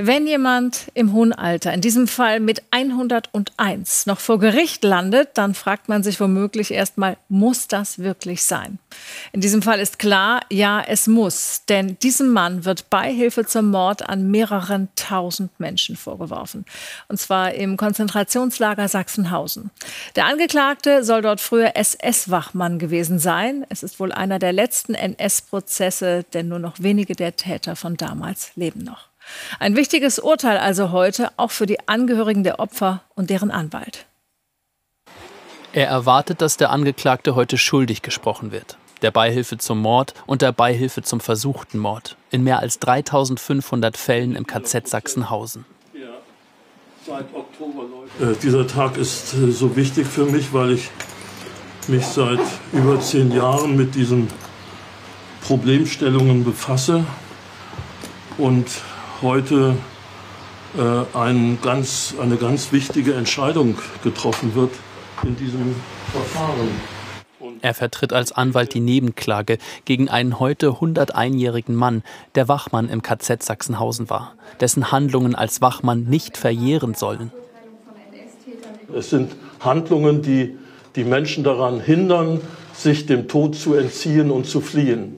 Wenn 0.01 0.27
jemand 0.27 0.89
im 0.93 1.11
hohen 1.11 1.33
Alter, 1.33 1.73
in 1.73 1.81
diesem 1.81 2.07
Fall 2.07 2.39
mit 2.39 2.63
101, 2.71 4.05
noch 4.05 4.21
vor 4.21 4.39
Gericht 4.39 4.85
landet, 4.85 5.31
dann 5.33 5.53
fragt 5.53 5.89
man 5.89 6.03
sich 6.03 6.21
womöglich 6.21 6.71
erstmal, 6.71 7.17
muss 7.27 7.67
das 7.67 7.99
wirklich 7.99 8.43
sein? 8.43 8.79
In 9.33 9.41
diesem 9.41 9.61
Fall 9.61 9.81
ist 9.81 9.99
klar, 9.99 10.39
ja, 10.49 10.81
es 10.81 11.07
muss. 11.07 11.63
Denn 11.67 11.99
diesem 11.99 12.31
Mann 12.31 12.63
wird 12.63 12.89
Beihilfe 12.89 13.45
zum 13.45 13.71
Mord 13.71 14.07
an 14.07 14.31
mehreren 14.31 14.87
tausend 14.95 15.59
Menschen 15.59 15.97
vorgeworfen. 15.97 16.63
Und 17.09 17.19
zwar 17.19 17.53
im 17.55 17.75
Konzentrationslager 17.75 18.87
Sachsenhausen. 18.87 19.69
Der 20.15 20.27
Angeklagte 20.27 21.03
soll 21.03 21.23
dort 21.23 21.41
früher 21.41 21.75
SS-Wachmann 21.75 22.79
gewesen 22.79 23.19
sein. 23.19 23.65
Es 23.67 23.83
ist 23.83 23.99
wohl 23.99 24.13
einer 24.13 24.39
der 24.39 24.53
letzten 24.53 24.93
NS-Prozesse, 24.93 26.23
denn 26.33 26.47
nur 26.47 26.59
noch 26.59 26.79
wenige 26.79 27.17
der 27.17 27.35
Täter 27.35 27.75
von 27.75 27.97
damals 27.97 28.51
leben 28.55 28.85
noch. 28.85 29.08
Ein 29.59 29.75
wichtiges 29.75 30.19
Urteil 30.19 30.57
also 30.57 30.91
heute 30.91 31.31
auch 31.37 31.51
für 31.51 31.65
die 31.65 31.87
Angehörigen 31.87 32.43
der 32.43 32.59
Opfer 32.59 33.01
und 33.15 33.29
deren 33.29 33.51
Anwalt. 33.51 34.05
Er 35.71 35.87
erwartet, 35.87 36.41
dass 36.41 36.57
der 36.57 36.71
Angeklagte 36.71 37.35
heute 37.35 37.57
schuldig 37.57 38.01
gesprochen 38.01 38.51
wird. 38.51 38.77
Der 39.01 39.11
Beihilfe 39.11 39.57
zum 39.57 39.81
Mord 39.81 40.13
und 40.25 40.41
der 40.41 40.51
Beihilfe 40.51 41.03
zum 41.03 41.19
versuchten 41.19 41.77
Mord. 41.77 42.17
In 42.31 42.43
mehr 42.43 42.59
als 42.59 42.79
3500 42.79 43.95
Fällen 43.95 44.35
im 44.35 44.47
KZ 44.47 44.87
Sachsenhausen. 44.87 45.65
Äh, 47.07 48.35
dieser 48.43 48.67
Tag 48.67 48.97
ist 48.97 49.33
äh, 49.33 49.51
so 49.51 49.75
wichtig 49.75 50.07
für 50.07 50.25
mich, 50.25 50.53
weil 50.53 50.71
ich 50.71 50.89
mich 51.87 52.05
seit 52.05 52.39
über 52.73 52.99
zehn 52.99 53.31
Jahren 53.31 53.75
mit 53.75 53.95
diesen 53.95 54.27
Problemstellungen 55.41 56.43
befasse 56.43 57.05
und 58.37 58.67
heute 59.21 59.75
äh, 60.77 61.17
ein 61.17 61.59
ganz, 61.61 62.15
eine 62.21 62.37
ganz 62.37 62.71
wichtige 62.71 63.13
Entscheidung 63.13 63.77
getroffen 64.03 64.55
wird 64.55 64.71
in 65.23 65.35
diesem 65.35 65.75
Verfahren. 66.11 66.69
Er 67.61 67.73
vertritt 67.73 68.13
als 68.13 68.31
Anwalt 68.31 68.73
die 68.73 68.79
Nebenklage 68.79 69.57
gegen 69.85 70.09
einen 70.09 70.39
heute 70.39 70.69
101-jährigen 70.69 71.75
Mann, 71.75 72.03
der 72.35 72.47
Wachmann 72.47 72.89
im 72.89 73.01
KZ 73.01 73.43
Sachsenhausen 73.43 74.09
war, 74.09 74.33
dessen 74.61 74.91
Handlungen 74.91 75.35
als 75.35 75.61
Wachmann 75.61 76.03
nicht 76.03 76.37
verjähren 76.37 76.93
sollen. 76.93 77.31
Es 78.95 79.09
sind 79.09 79.35
Handlungen, 79.59 80.21
die 80.21 80.57
die 80.95 81.03
Menschen 81.03 81.43
daran 81.43 81.79
hindern, 81.79 82.41
sich 82.73 83.05
dem 83.05 83.27
Tod 83.27 83.55
zu 83.55 83.73
entziehen 83.73 84.31
und 84.31 84.45
zu 84.47 84.61
fliehen. 84.61 85.17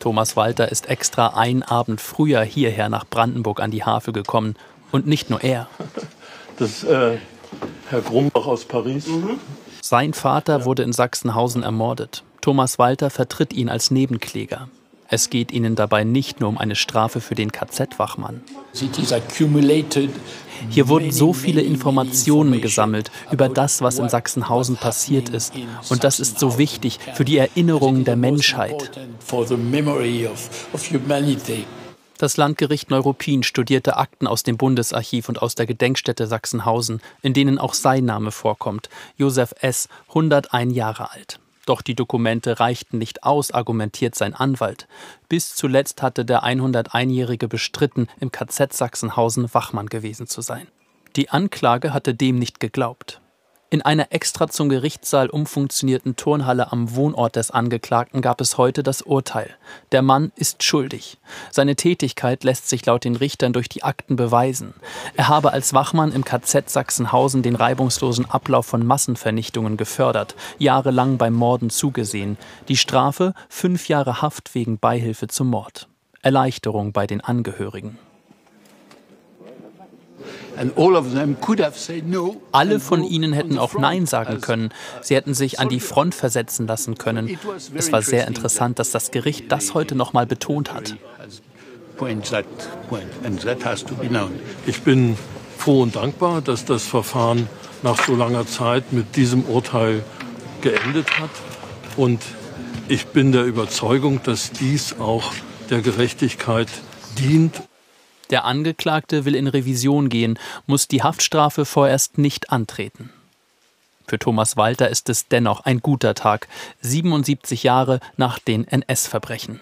Thomas 0.00 0.34
Walter 0.34 0.72
ist 0.72 0.88
extra 0.88 1.28
einen 1.28 1.62
Abend 1.62 2.00
früher 2.00 2.42
hierher 2.42 2.88
nach 2.88 3.04
Brandenburg 3.06 3.60
an 3.60 3.70
die 3.70 3.84
Havel 3.84 4.12
gekommen. 4.12 4.56
Und 4.90 5.06
nicht 5.06 5.30
nur 5.30 5.42
er. 5.42 5.68
Das 6.56 6.82
ist 6.82 6.84
äh, 6.84 7.16
Herr 7.88 8.02
Grumbach 8.02 8.44
aus 8.44 8.66
Paris. 8.66 9.06
Mhm. 9.06 9.40
Sein 9.80 10.12
Vater 10.12 10.66
wurde 10.66 10.82
in 10.82 10.92
Sachsenhausen 10.92 11.62
ermordet. 11.62 12.22
Thomas 12.42 12.78
Walter 12.78 13.08
vertritt 13.08 13.54
ihn 13.54 13.70
als 13.70 13.90
Nebenkläger. 13.90 14.68
Es 15.12 15.28
geht 15.28 15.50
ihnen 15.50 15.74
dabei 15.74 16.04
nicht 16.04 16.38
nur 16.40 16.48
um 16.48 16.56
eine 16.56 16.76
Strafe 16.76 17.20
für 17.20 17.34
den 17.34 17.50
KZ-Wachmann. 17.50 18.42
Hier 20.68 20.88
wurden 20.88 21.10
so 21.10 21.32
viele 21.32 21.62
Informationen 21.62 22.60
gesammelt 22.60 23.10
über 23.32 23.48
das, 23.48 23.82
was 23.82 23.98
in 23.98 24.08
Sachsenhausen 24.08 24.76
passiert 24.76 25.28
ist. 25.30 25.52
Und 25.88 26.04
das 26.04 26.20
ist 26.20 26.38
so 26.38 26.58
wichtig 26.58 27.00
für 27.14 27.24
die 27.24 27.38
Erinnerung 27.38 28.04
der 28.04 28.14
Menschheit. 28.16 28.90
Das 32.18 32.36
Landgericht 32.36 32.90
Neuruppin 32.90 33.42
studierte 33.42 33.96
Akten 33.96 34.26
aus 34.26 34.42
dem 34.42 34.58
Bundesarchiv 34.58 35.28
und 35.28 35.42
aus 35.42 35.54
der 35.54 35.66
Gedenkstätte 35.66 36.26
Sachsenhausen, 36.26 37.00
in 37.22 37.32
denen 37.32 37.58
auch 37.58 37.74
sein 37.74 38.04
Name 38.04 38.30
vorkommt, 38.30 38.90
Josef 39.16 39.54
S., 39.60 39.88
101 40.08 40.74
Jahre 40.74 41.10
alt. 41.10 41.40
Doch 41.70 41.82
die 41.82 41.94
Dokumente 41.94 42.58
reichten 42.58 42.98
nicht 42.98 43.22
aus, 43.22 43.52
argumentiert 43.52 44.16
sein 44.16 44.34
Anwalt. 44.34 44.88
Bis 45.28 45.54
zuletzt 45.54 46.02
hatte 46.02 46.24
der 46.24 46.42
101-Jährige 46.42 47.46
bestritten, 47.46 48.08
im 48.18 48.32
KZ 48.32 48.72
Sachsenhausen 48.72 49.54
Wachmann 49.54 49.86
gewesen 49.86 50.26
zu 50.26 50.40
sein. 50.40 50.66
Die 51.14 51.30
Anklage 51.30 51.94
hatte 51.94 52.12
dem 52.12 52.40
nicht 52.40 52.58
geglaubt. 52.58 53.20
In 53.72 53.82
einer 53.82 54.08
extra 54.10 54.48
zum 54.48 54.68
Gerichtssaal 54.68 55.30
umfunktionierten 55.30 56.16
Turnhalle 56.16 56.72
am 56.72 56.96
Wohnort 56.96 57.36
des 57.36 57.52
Angeklagten 57.52 58.20
gab 58.20 58.40
es 58.40 58.58
heute 58.58 58.82
das 58.82 59.00
Urteil. 59.00 59.48
Der 59.92 60.02
Mann 60.02 60.32
ist 60.34 60.64
schuldig. 60.64 61.18
Seine 61.52 61.76
Tätigkeit 61.76 62.42
lässt 62.42 62.68
sich 62.68 62.84
laut 62.84 63.04
den 63.04 63.14
Richtern 63.14 63.52
durch 63.52 63.68
die 63.68 63.84
Akten 63.84 64.16
beweisen. 64.16 64.74
Er 65.14 65.28
habe 65.28 65.52
als 65.52 65.72
Wachmann 65.72 66.10
im 66.10 66.24
KZ 66.24 66.68
Sachsenhausen 66.68 67.44
den 67.44 67.54
reibungslosen 67.54 68.28
Ablauf 68.28 68.66
von 68.66 68.84
Massenvernichtungen 68.84 69.76
gefördert, 69.76 70.34
jahrelang 70.58 71.16
beim 71.16 71.34
Morden 71.34 71.70
zugesehen. 71.70 72.38
Die 72.66 72.76
Strafe 72.76 73.34
fünf 73.48 73.86
Jahre 73.86 74.20
Haft 74.20 74.52
wegen 74.56 74.78
Beihilfe 74.78 75.28
zum 75.28 75.46
Mord. 75.46 75.86
Erleichterung 76.22 76.90
bei 76.90 77.06
den 77.06 77.20
Angehörigen. 77.20 77.98
Alle 82.52 82.80
von 82.80 83.04
ihnen 83.04 83.32
hätten 83.32 83.58
auch 83.58 83.74
Nein 83.74 84.06
sagen 84.06 84.40
können. 84.40 84.70
Sie 85.00 85.14
hätten 85.14 85.34
sich 85.34 85.58
an 85.58 85.68
die 85.68 85.80
Front 85.80 86.14
versetzen 86.14 86.66
lassen 86.66 86.96
können. 86.96 87.38
Es 87.74 87.92
war 87.92 88.02
sehr 88.02 88.28
interessant, 88.28 88.78
dass 88.78 88.90
das 88.90 89.10
Gericht 89.10 89.50
das 89.50 89.74
heute 89.74 89.94
noch 89.94 90.12
mal 90.12 90.26
betont 90.26 90.72
hat. 90.72 90.96
Ich 94.66 94.82
bin 94.82 95.16
froh 95.58 95.82
und 95.82 95.96
dankbar, 95.96 96.40
dass 96.40 96.64
das 96.64 96.84
Verfahren 96.84 97.48
nach 97.82 98.02
so 98.04 98.14
langer 98.14 98.46
Zeit 98.46 98.92
mit 98.92 99.16
diesem 99.16 99.44
Urteil 99.44 100.02
geendet 100.60 101.18
hat. 101.18 101.30
Und 101.96 102.20
ich 102.88 103.06
bin 103.06 103.32
der 103.32 103.44
Überzeugung, 103.44 104.20
dass 104.24 104.50
dies 104.52 104.98
auch 104.98 105.32
der 105.70 105.80
Gerechtigkeit 105.80 106.68
dient 107.18 107.62
der 108.30 108.44
Angeklagte 108.44 109.24
will 109.24 109.34
in 109.34 109.46
Revision 109.46 110.08
gehen, 110.08 110.38
muss 110.66 110.88
die 110.88 111.02
Haftstrafe 111.02 111.64
vorerst 111.64 112.18
nicht 112.18 112.50
antreten. 112.50 113.10
Für 114.06 114.18
Thomas 114.18 114.56
Walter 114.56 114.88
ist 114.88 115.08
es 115.08 115.28
dennoch 115.28 115.60
ein 115.60 115.80
guter 115.80 116.14
Tag, 116.14 116.48
77 116.80 117.62
Jahre 117.62 118.00
nach 118.16 118.38
den 118.40 118.66
NS-Verbrechen. 118.66 119.60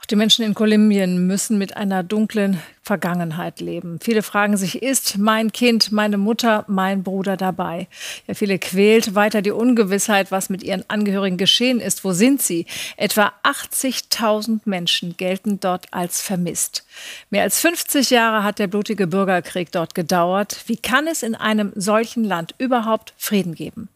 Auch 0.00 0.06
die 0.06 0.16
Menschen 0.16 0.44
in 0.44 0.54
Kolumbien 0.54 1.26
müssen 1.26 1.58
mit 1.58 1.76
einer 1.76 2.02
dunklen 2.02 2.62
Vergangenheit 2.86 3.58
leben. 3.58 3.98
Viele 4.00 4.22
fragen 4.22 4.56
sich, 4.56 4.80
ist 4.80 5.18
mein 5.18 5.50
Kind, 5.50 5.90
meine 5.90 6.18
Mutter, 6.18 6.64
mein 6.68 7.02
Bruder 7.02 7.36
dabei? 7.36 7.88
Ja, 8.28 8.34
viele 8.34 8.60
quält 8.60 9.16
weiter 9.16 9.42
die 9.42 9.50
Ungewissheit, 9.50 10.30
was 10.30 10.50
mit 10.50 10.62
ihren 10.62 10.88
Angehörigen 10.88 11.36
geschehen 11.36 11.80
ist. 11.80 12.04
Wo 12.04 12.12
sind 12.12 12.40
sie? 12.40 12.64
Etwa 12.96 13.32
80.000 13.42 14.60
Menschen 14.66 15.16
gelten 15.16 15.58
dort 15.58 15.92
als 15.92 16.22
vermisst. 16.22 16.86
Mehr 17.28 17.42
als 17.42 17.60
50 17.60 18.10
Jahre 18.10 18.44
hat 18.44 18.60
der 18.60 18.68
blutige 18.68 19.08
Bürgerkrieg 19.08 19.72
dort 19.72 19.96
gedauert. 19.96 20.62
Wie 20.66 20.76
kann 20.76 21.08
es 21.08 21.24
in 21.24 21.34
einem 21.34 21.72
solchen 21.74 22.22
Land 22.22 22.54
überhaupt 22.58 23.14
Frieden 23.16 23.56
geben? 23.56 23.88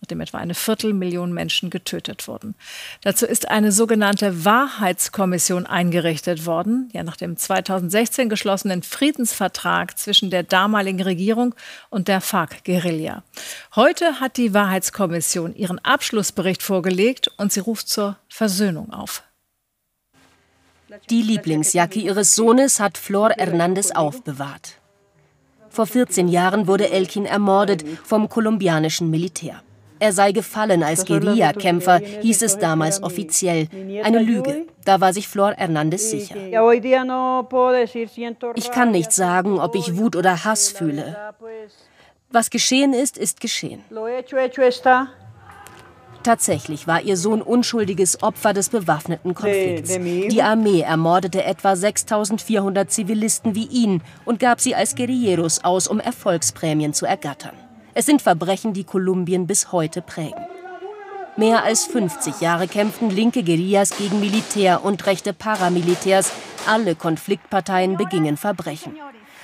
nachdem 0.00 0.20
etwa 0.20 0.38
eine 0.38 0.54
Viertelmillion 0.54 1.32
Menschen 1.32 1.70
getötet 1.70 2.28
wurden. 2.28 2.54
Dazu 3.02 3.26
ist 3.26 3.48
eine 3.48 3.72
sogenannte 3.72 4.44
Wahrheitskommission 4.44 5.66
eingerichtet 5.66 6.46
worden, 6.46 6.90
ja 6.92 7.02
nach 7.02 7.16
dem 7.16 7.36
2016 7.36 8.28
geschlossenen 8.36 8.82
Friedensvertrag 8.82 9.98
zwischen 9.98 10.28
der 10.28 10.42
damaligen 10.42 11.00
Regierung 11.00 11.54
und 11.88 12.06
der 12.06 12.20
FARC-Guerilla. 12.20 13.22
Heute 13.74 14.20
hat 14.20 14.36
die 14.36 14.52
Wahrheitskommission 14.52 15.56
ihren 15.56 15.78
Abschlussbericht 15.78 16.62
vorgelegt 16.62 17.30
und 17.38 17.50
sie 17.50 17.60
ruft 17.60 17.88
zur 17.88 18.18
Versöhnung 18.28 18.92
auf. 18.92 19.22
Die 21.08 21.22
Lieblingsjacke 21.22 21.98
ihres 21.98 22.34
Sohnes 22.34 22.78
hat 22.78 22.98
Flor 22.98 23.30
Hernandez 23.30 23.90
aufbewahrt. 23.90 24.74
Vor 25.70 25.86
14 25.86 26.28
Jahren 26.28 26.66
wurde 26.66 26.90
Elkin 26.90 27.24
ermordet 27.24 27.84
vom 28.04 28.28
kolumbianischen 28.28 29.10
Militär. 29.10 29.62
Er 29.98 30.12
sei 30.12 30.32
gefallen 30.32 30.82
als 30.82 31.06
Guerillakämpfer, 31.06 31.98
hieß 31.98 32.42
es 32.42 32.58
damals 32.58 33.02
offiziell. 33.02 33.68
Eine 34.02 34.20
Lüge. 34.20 34.66
Da 34.84 35.00
war 35.00 35.12
sich 35.12 35.26
Flor 35.28 35.54
Hernandez 35.56 36.10
sicher. 36.10 36.36
Ich 38.54 38.70
kann 38.70 38.90
nicht 38.92 39.12
sagen, 39.12 39.58
ob 39.58 39.74
ich 39.74 39.96
Wut 39.96 40.16
oder 40.16 40.44
Hass 40.44 40.68
fühle. 40.68 41.16
Was 42.30 42.50
geschehen 42.50 42.92
ist, 42.92 43.18
ist 43.18 43.40
geschehen. 43.40 43.82
Tatsächlich 46.22 46.88
war 46.88 47.02
ihr 47.02 47.16
Sohn 47.16 47.40
unschuldiges 47.40 48.20
Opfer 48.20 48.52
des 48.52 48.68
bewaffneten 48.70 49.32
Konflikts. 49.32 49.96
Die 49.96 50.42
Armee 50.42 50.80
ermordete 50.80 51.44
etwa 51.44 51.76
6400 51.76 52.90
Zivilisten 52.90 53.54
wie 53.54 53.66
ihn 53.66 54.02
und 54.24 54.40
gab 54.40 54.60
sie 54.60 54.74
als 54.74 54.96
Guerilleros 54.96 55.62
aus, 55.62 55.86
um 55.86 56.00
Erfolgsprämien 56.00 56.92
zu 56.94 57.06
ergattern. 57.06 57.54
Es 57.98 58.04
sind 58.04 58.20
Verbrechen, 58.20 58.74
die 58.74 58.84
Kolumbien 58.84 59.46
bis 59.46 59.72
heute 59.72 60.02
prägen. 60.02 60.44
Mehr 61.38 61.64
als 61.64 61.86
50 61.86 62.42
Jahre 62.42 62.68
kämpften 62.68 63.08
linke 63.08 63.42
Guerillas 63.42 63.96
gegen 63.96 64.20
Militär 64.20 64.84
und 64.84 65.06
rechte 65.06 65.32
Paramilitärs. 65.32 66.30
Alle 66.66 66.94
Konfliktparteien 66.94 67.96
begingen 67.96 68.36
Verbrechen. 68.36 68.98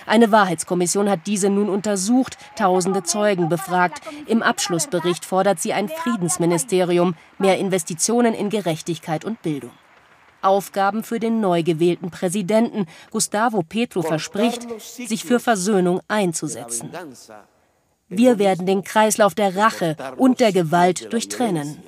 Eine 0.04 0.32
Wahrheitskommission 0.32 1.08
hat 1.08 1.20
diese 1.26 1.48
nun 1.48 1.70
untersucht, 1.70 2.36
tausende 2.54 3.02
Zeugen 3.02 3.48
befragt. 3.48 4.02
Im 4.26 4.42
Abschlussbericht 4.42 5.24
fordert 5.24 5.58
sie 5.58 5.72
ein 5.72 5.88
Friedensministerium, 5.88 7.14
mehr 7.38 7.58
Investitionen 7.58 8.34
in 8.34 8.50
Gerechtigkeit 8.50 9.24
und 9.24 9.40
Bildung. 9.40 9.70
Aufgaben 10.42 11.04
für 11.04 11.20
den 11.20 11.40
neu 11.40 11.62
gewählten 11.62 12.10
Präsidenten. 12.10 12.84
Gustavo 13.10 13.62
Petro 13.62 14.02
verspricht, 14.02 14.66
sich 14.78 15.24
für 15.24 15.40
Versöhnung 15.40 16.02
einzusetzen. 16.06 16.90
Wir 18.12 18.38
werden 18.38 18.66
den 18.66 18.84
Kreislauf 18.84 19.34
der 19.34 19.56
Rache 19.56 19.96
und 20.16 20.40
der 20.40 20.52
Gewalt 20.52 21.12
durchtrennen. 21.12 21.82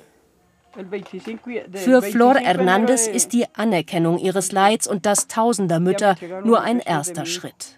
Für 1.73 2.01
Flor 2.01 2.35
Hernandez 2.35 3.07
ist 3.07 3.31
die 3.31 3.45
Anerkennung 3.53 4.17
ihres 4.17 4.51
Leids 4.51 4.87
und 4.87 5.05
das 5.05 5.27
tausender 5.27 5.79
Mütter 5.79 6.15
nur 6.43 6.61
ein 6.61 6.79
erster 6.79 7.25
Schritt. 7.25 7.77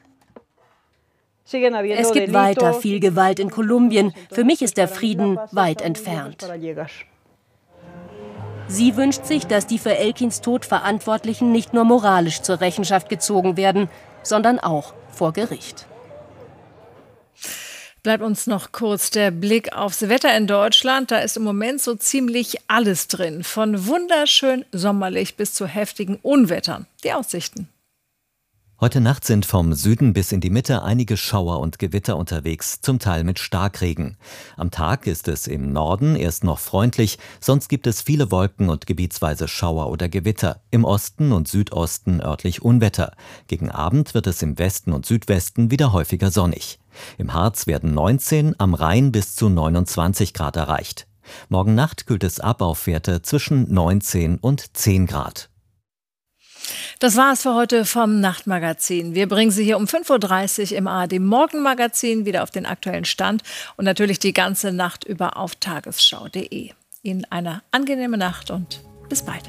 Es 1.50 2.12
gibt 2.12 2.34
weiter 2.34 2.74
viel 2.74 3.00
Gewalt 3.00 3.40
in 3.40 3.50
Kolumbien. 3.50 4.14
Für 4.32 4.44
mich 4.44 4.62
ist 4.62 4.78
der 4.78 4.88
Frieden 4.88 5.40
weit 5.52 5.82
entfernt. 5.82 6.46
Sie 8.68 8.98
wünscht 8.98 9.24
sich, 9.26 9.48
dass 9.48 9.66
die 9.66 9.80
für 9.80 9.98
Elkins 9.98 10.42
Tod 10.42 10.66
Verantwortlichen 10.66 11.54
nicht 11.54 11.74
nur 11.74 11.86
moralisch 11.86 12.42
zur 12.42 12.60
Rechenschaft 12.60 13.08
gezogen 13.08 13.56
werden, 13.56 13.90
sondern 14.24 14.60
auch 14.60 14.94
vor 15.10 15.32
Gericht. 15.32 15.87
Bleibt 18.08 18.24
uns 18.24 18.48
noch 18.48 18.72
kurz 18.72 19.10
der 19.10 19.32
Blick 19.32 19.74
aufs 19.74 20.08
Wetter 20.08 20.34
in 20.38 20.48
Deutschland. 20.48 21.12
Da 21.12 21.18
ist 21.18 21.36
im 21.36 21.44
Moment 21.44 21.82
so 21.82 21.94
ziemlich 21.94 22.56
alles 22.70 23.10
drin. 23.10 23.44
Von 23.44 23.86
wunderschön 23.86 24.64
sommerlich 24.72 25.36
bis 25.36 25.54
zu 25.54 25.68
heftigen 25.68 26.16
Unwettern. 26.22 26.88
Die 27.04 27.12
Aussichten. 27.12 27.68
Heute 28.80 29.02
Nacht 29.02 29.26
sind 29.26 29.48
vom 29.48 29.74
Süden 29.74 30.14
bis 30.14 30.32
in 30.32 30.40
die 30.40 30.52
Mitte 30.52 30.84
einige 30.84 31.18
Schauer 31.18 31.62
und 31.62 31.80
Gewitter 31.80 32.16
unterwegs, 32.16 32.80
zum 32.80 33.00
Teil 33.00 33.24
mit 33.24 33.40
Starkregen. 33.40 34.18
Am 34.56 34.70
Tag 34.70 35.08
ist 35.08 35.28
es 35.28 35.48
im 35.48 35.74
Norden 35.74 36.16
erst 36.16 36.44
noch 36.44 36.60
freundlich, 36.60 37.18
sonst 37.40 37.70
gibt 37.70 37.88
es 37.88 38.04
viele 38.04 38.30
Wolken 38.30 38.70
und 38.70 38.86
gebietsweise 38.86 39.48
Schauer 39.48 39.90
oder 39.90 40.10
Gewitter. 40.10 40.62
Im 40.70 40.86
Osten 40.86 41.32
und 41.32 41.48
Südosten 41.48 42.22
örtlich 42.22 42.62
Unwetter. 42.62 43.14
Gegen 43.48 43.72
Abend 43.72 44.14
wird 44.14 44.28
es 44.28 44.44
im 44.44 44.60
Westen 44.60 44.94
und 44.94 45.08
Südwesten 45.08 45.72
wieder 45.72 45.92
häufiger 45.92 46.30
sonnig. 46.30 46.78
Im 47.18 47.34
Harz 47.34 47.66
werden 47.66 47.96
19, 47.96 48.60
am 48.60 48.76
Rhein 48.76 49.12
bis 49.12 49.36
zu 49.36 49.50
29 49.50 50.36
Grad 50.36 50.56
erreicht. 50.56 51.08
Morgen 51.50 51.74
Nacht 51.74 52.06
kühlt 52.06 52.24
es 52.24 52.40
ab 52.40 52.62
auf 52.62 52.86
Werte 52.86 53.24
zwischen 53.24 53.74
19 53.74 54.38
und 54.38 54.78
10 54.78 55.08
Grad. 55.08 55.50
Das 57.00 57.16
war 57.16 57.34
es 57.34 57.44
für 57.44 57.54
heute 57.54 57.86
vom 57.86 58.20
Nachtmagazin. 58.20 59.16
Wir 59.16 59.28
bringen 59.28 59.52
Sie 59.52 59.64
hier 59.64 59.78
um 59.78 59.86
5.30 59.86 60.72
Uhr 60.72 60.78
im 60.78 60.88
ARD 60.88 61.20
Morgenmagazin 61.20 62.26
wieder 62.26 62.44
auf 62.44 62.52
den 62.52 62.66
aktuellen 62.66 63.06
Stand 63.06 63.44
und 63.78 63.86
natürlich 63.86 64.20
die 64.20 64.34
ganze 64.34 64.72
Nacht 64.72 65.04
über 65.04 65.38
auf 65.38 65.56
tagesschau.de. 65.56 66.72
Ihnen 67.04 67.26
eine 67.30 67.62
angenehme 67.72 68.18
Nacht 68.18 68.52
und 68.52 68.82
Bis 69.10 69.24
bald. 69.24 69.44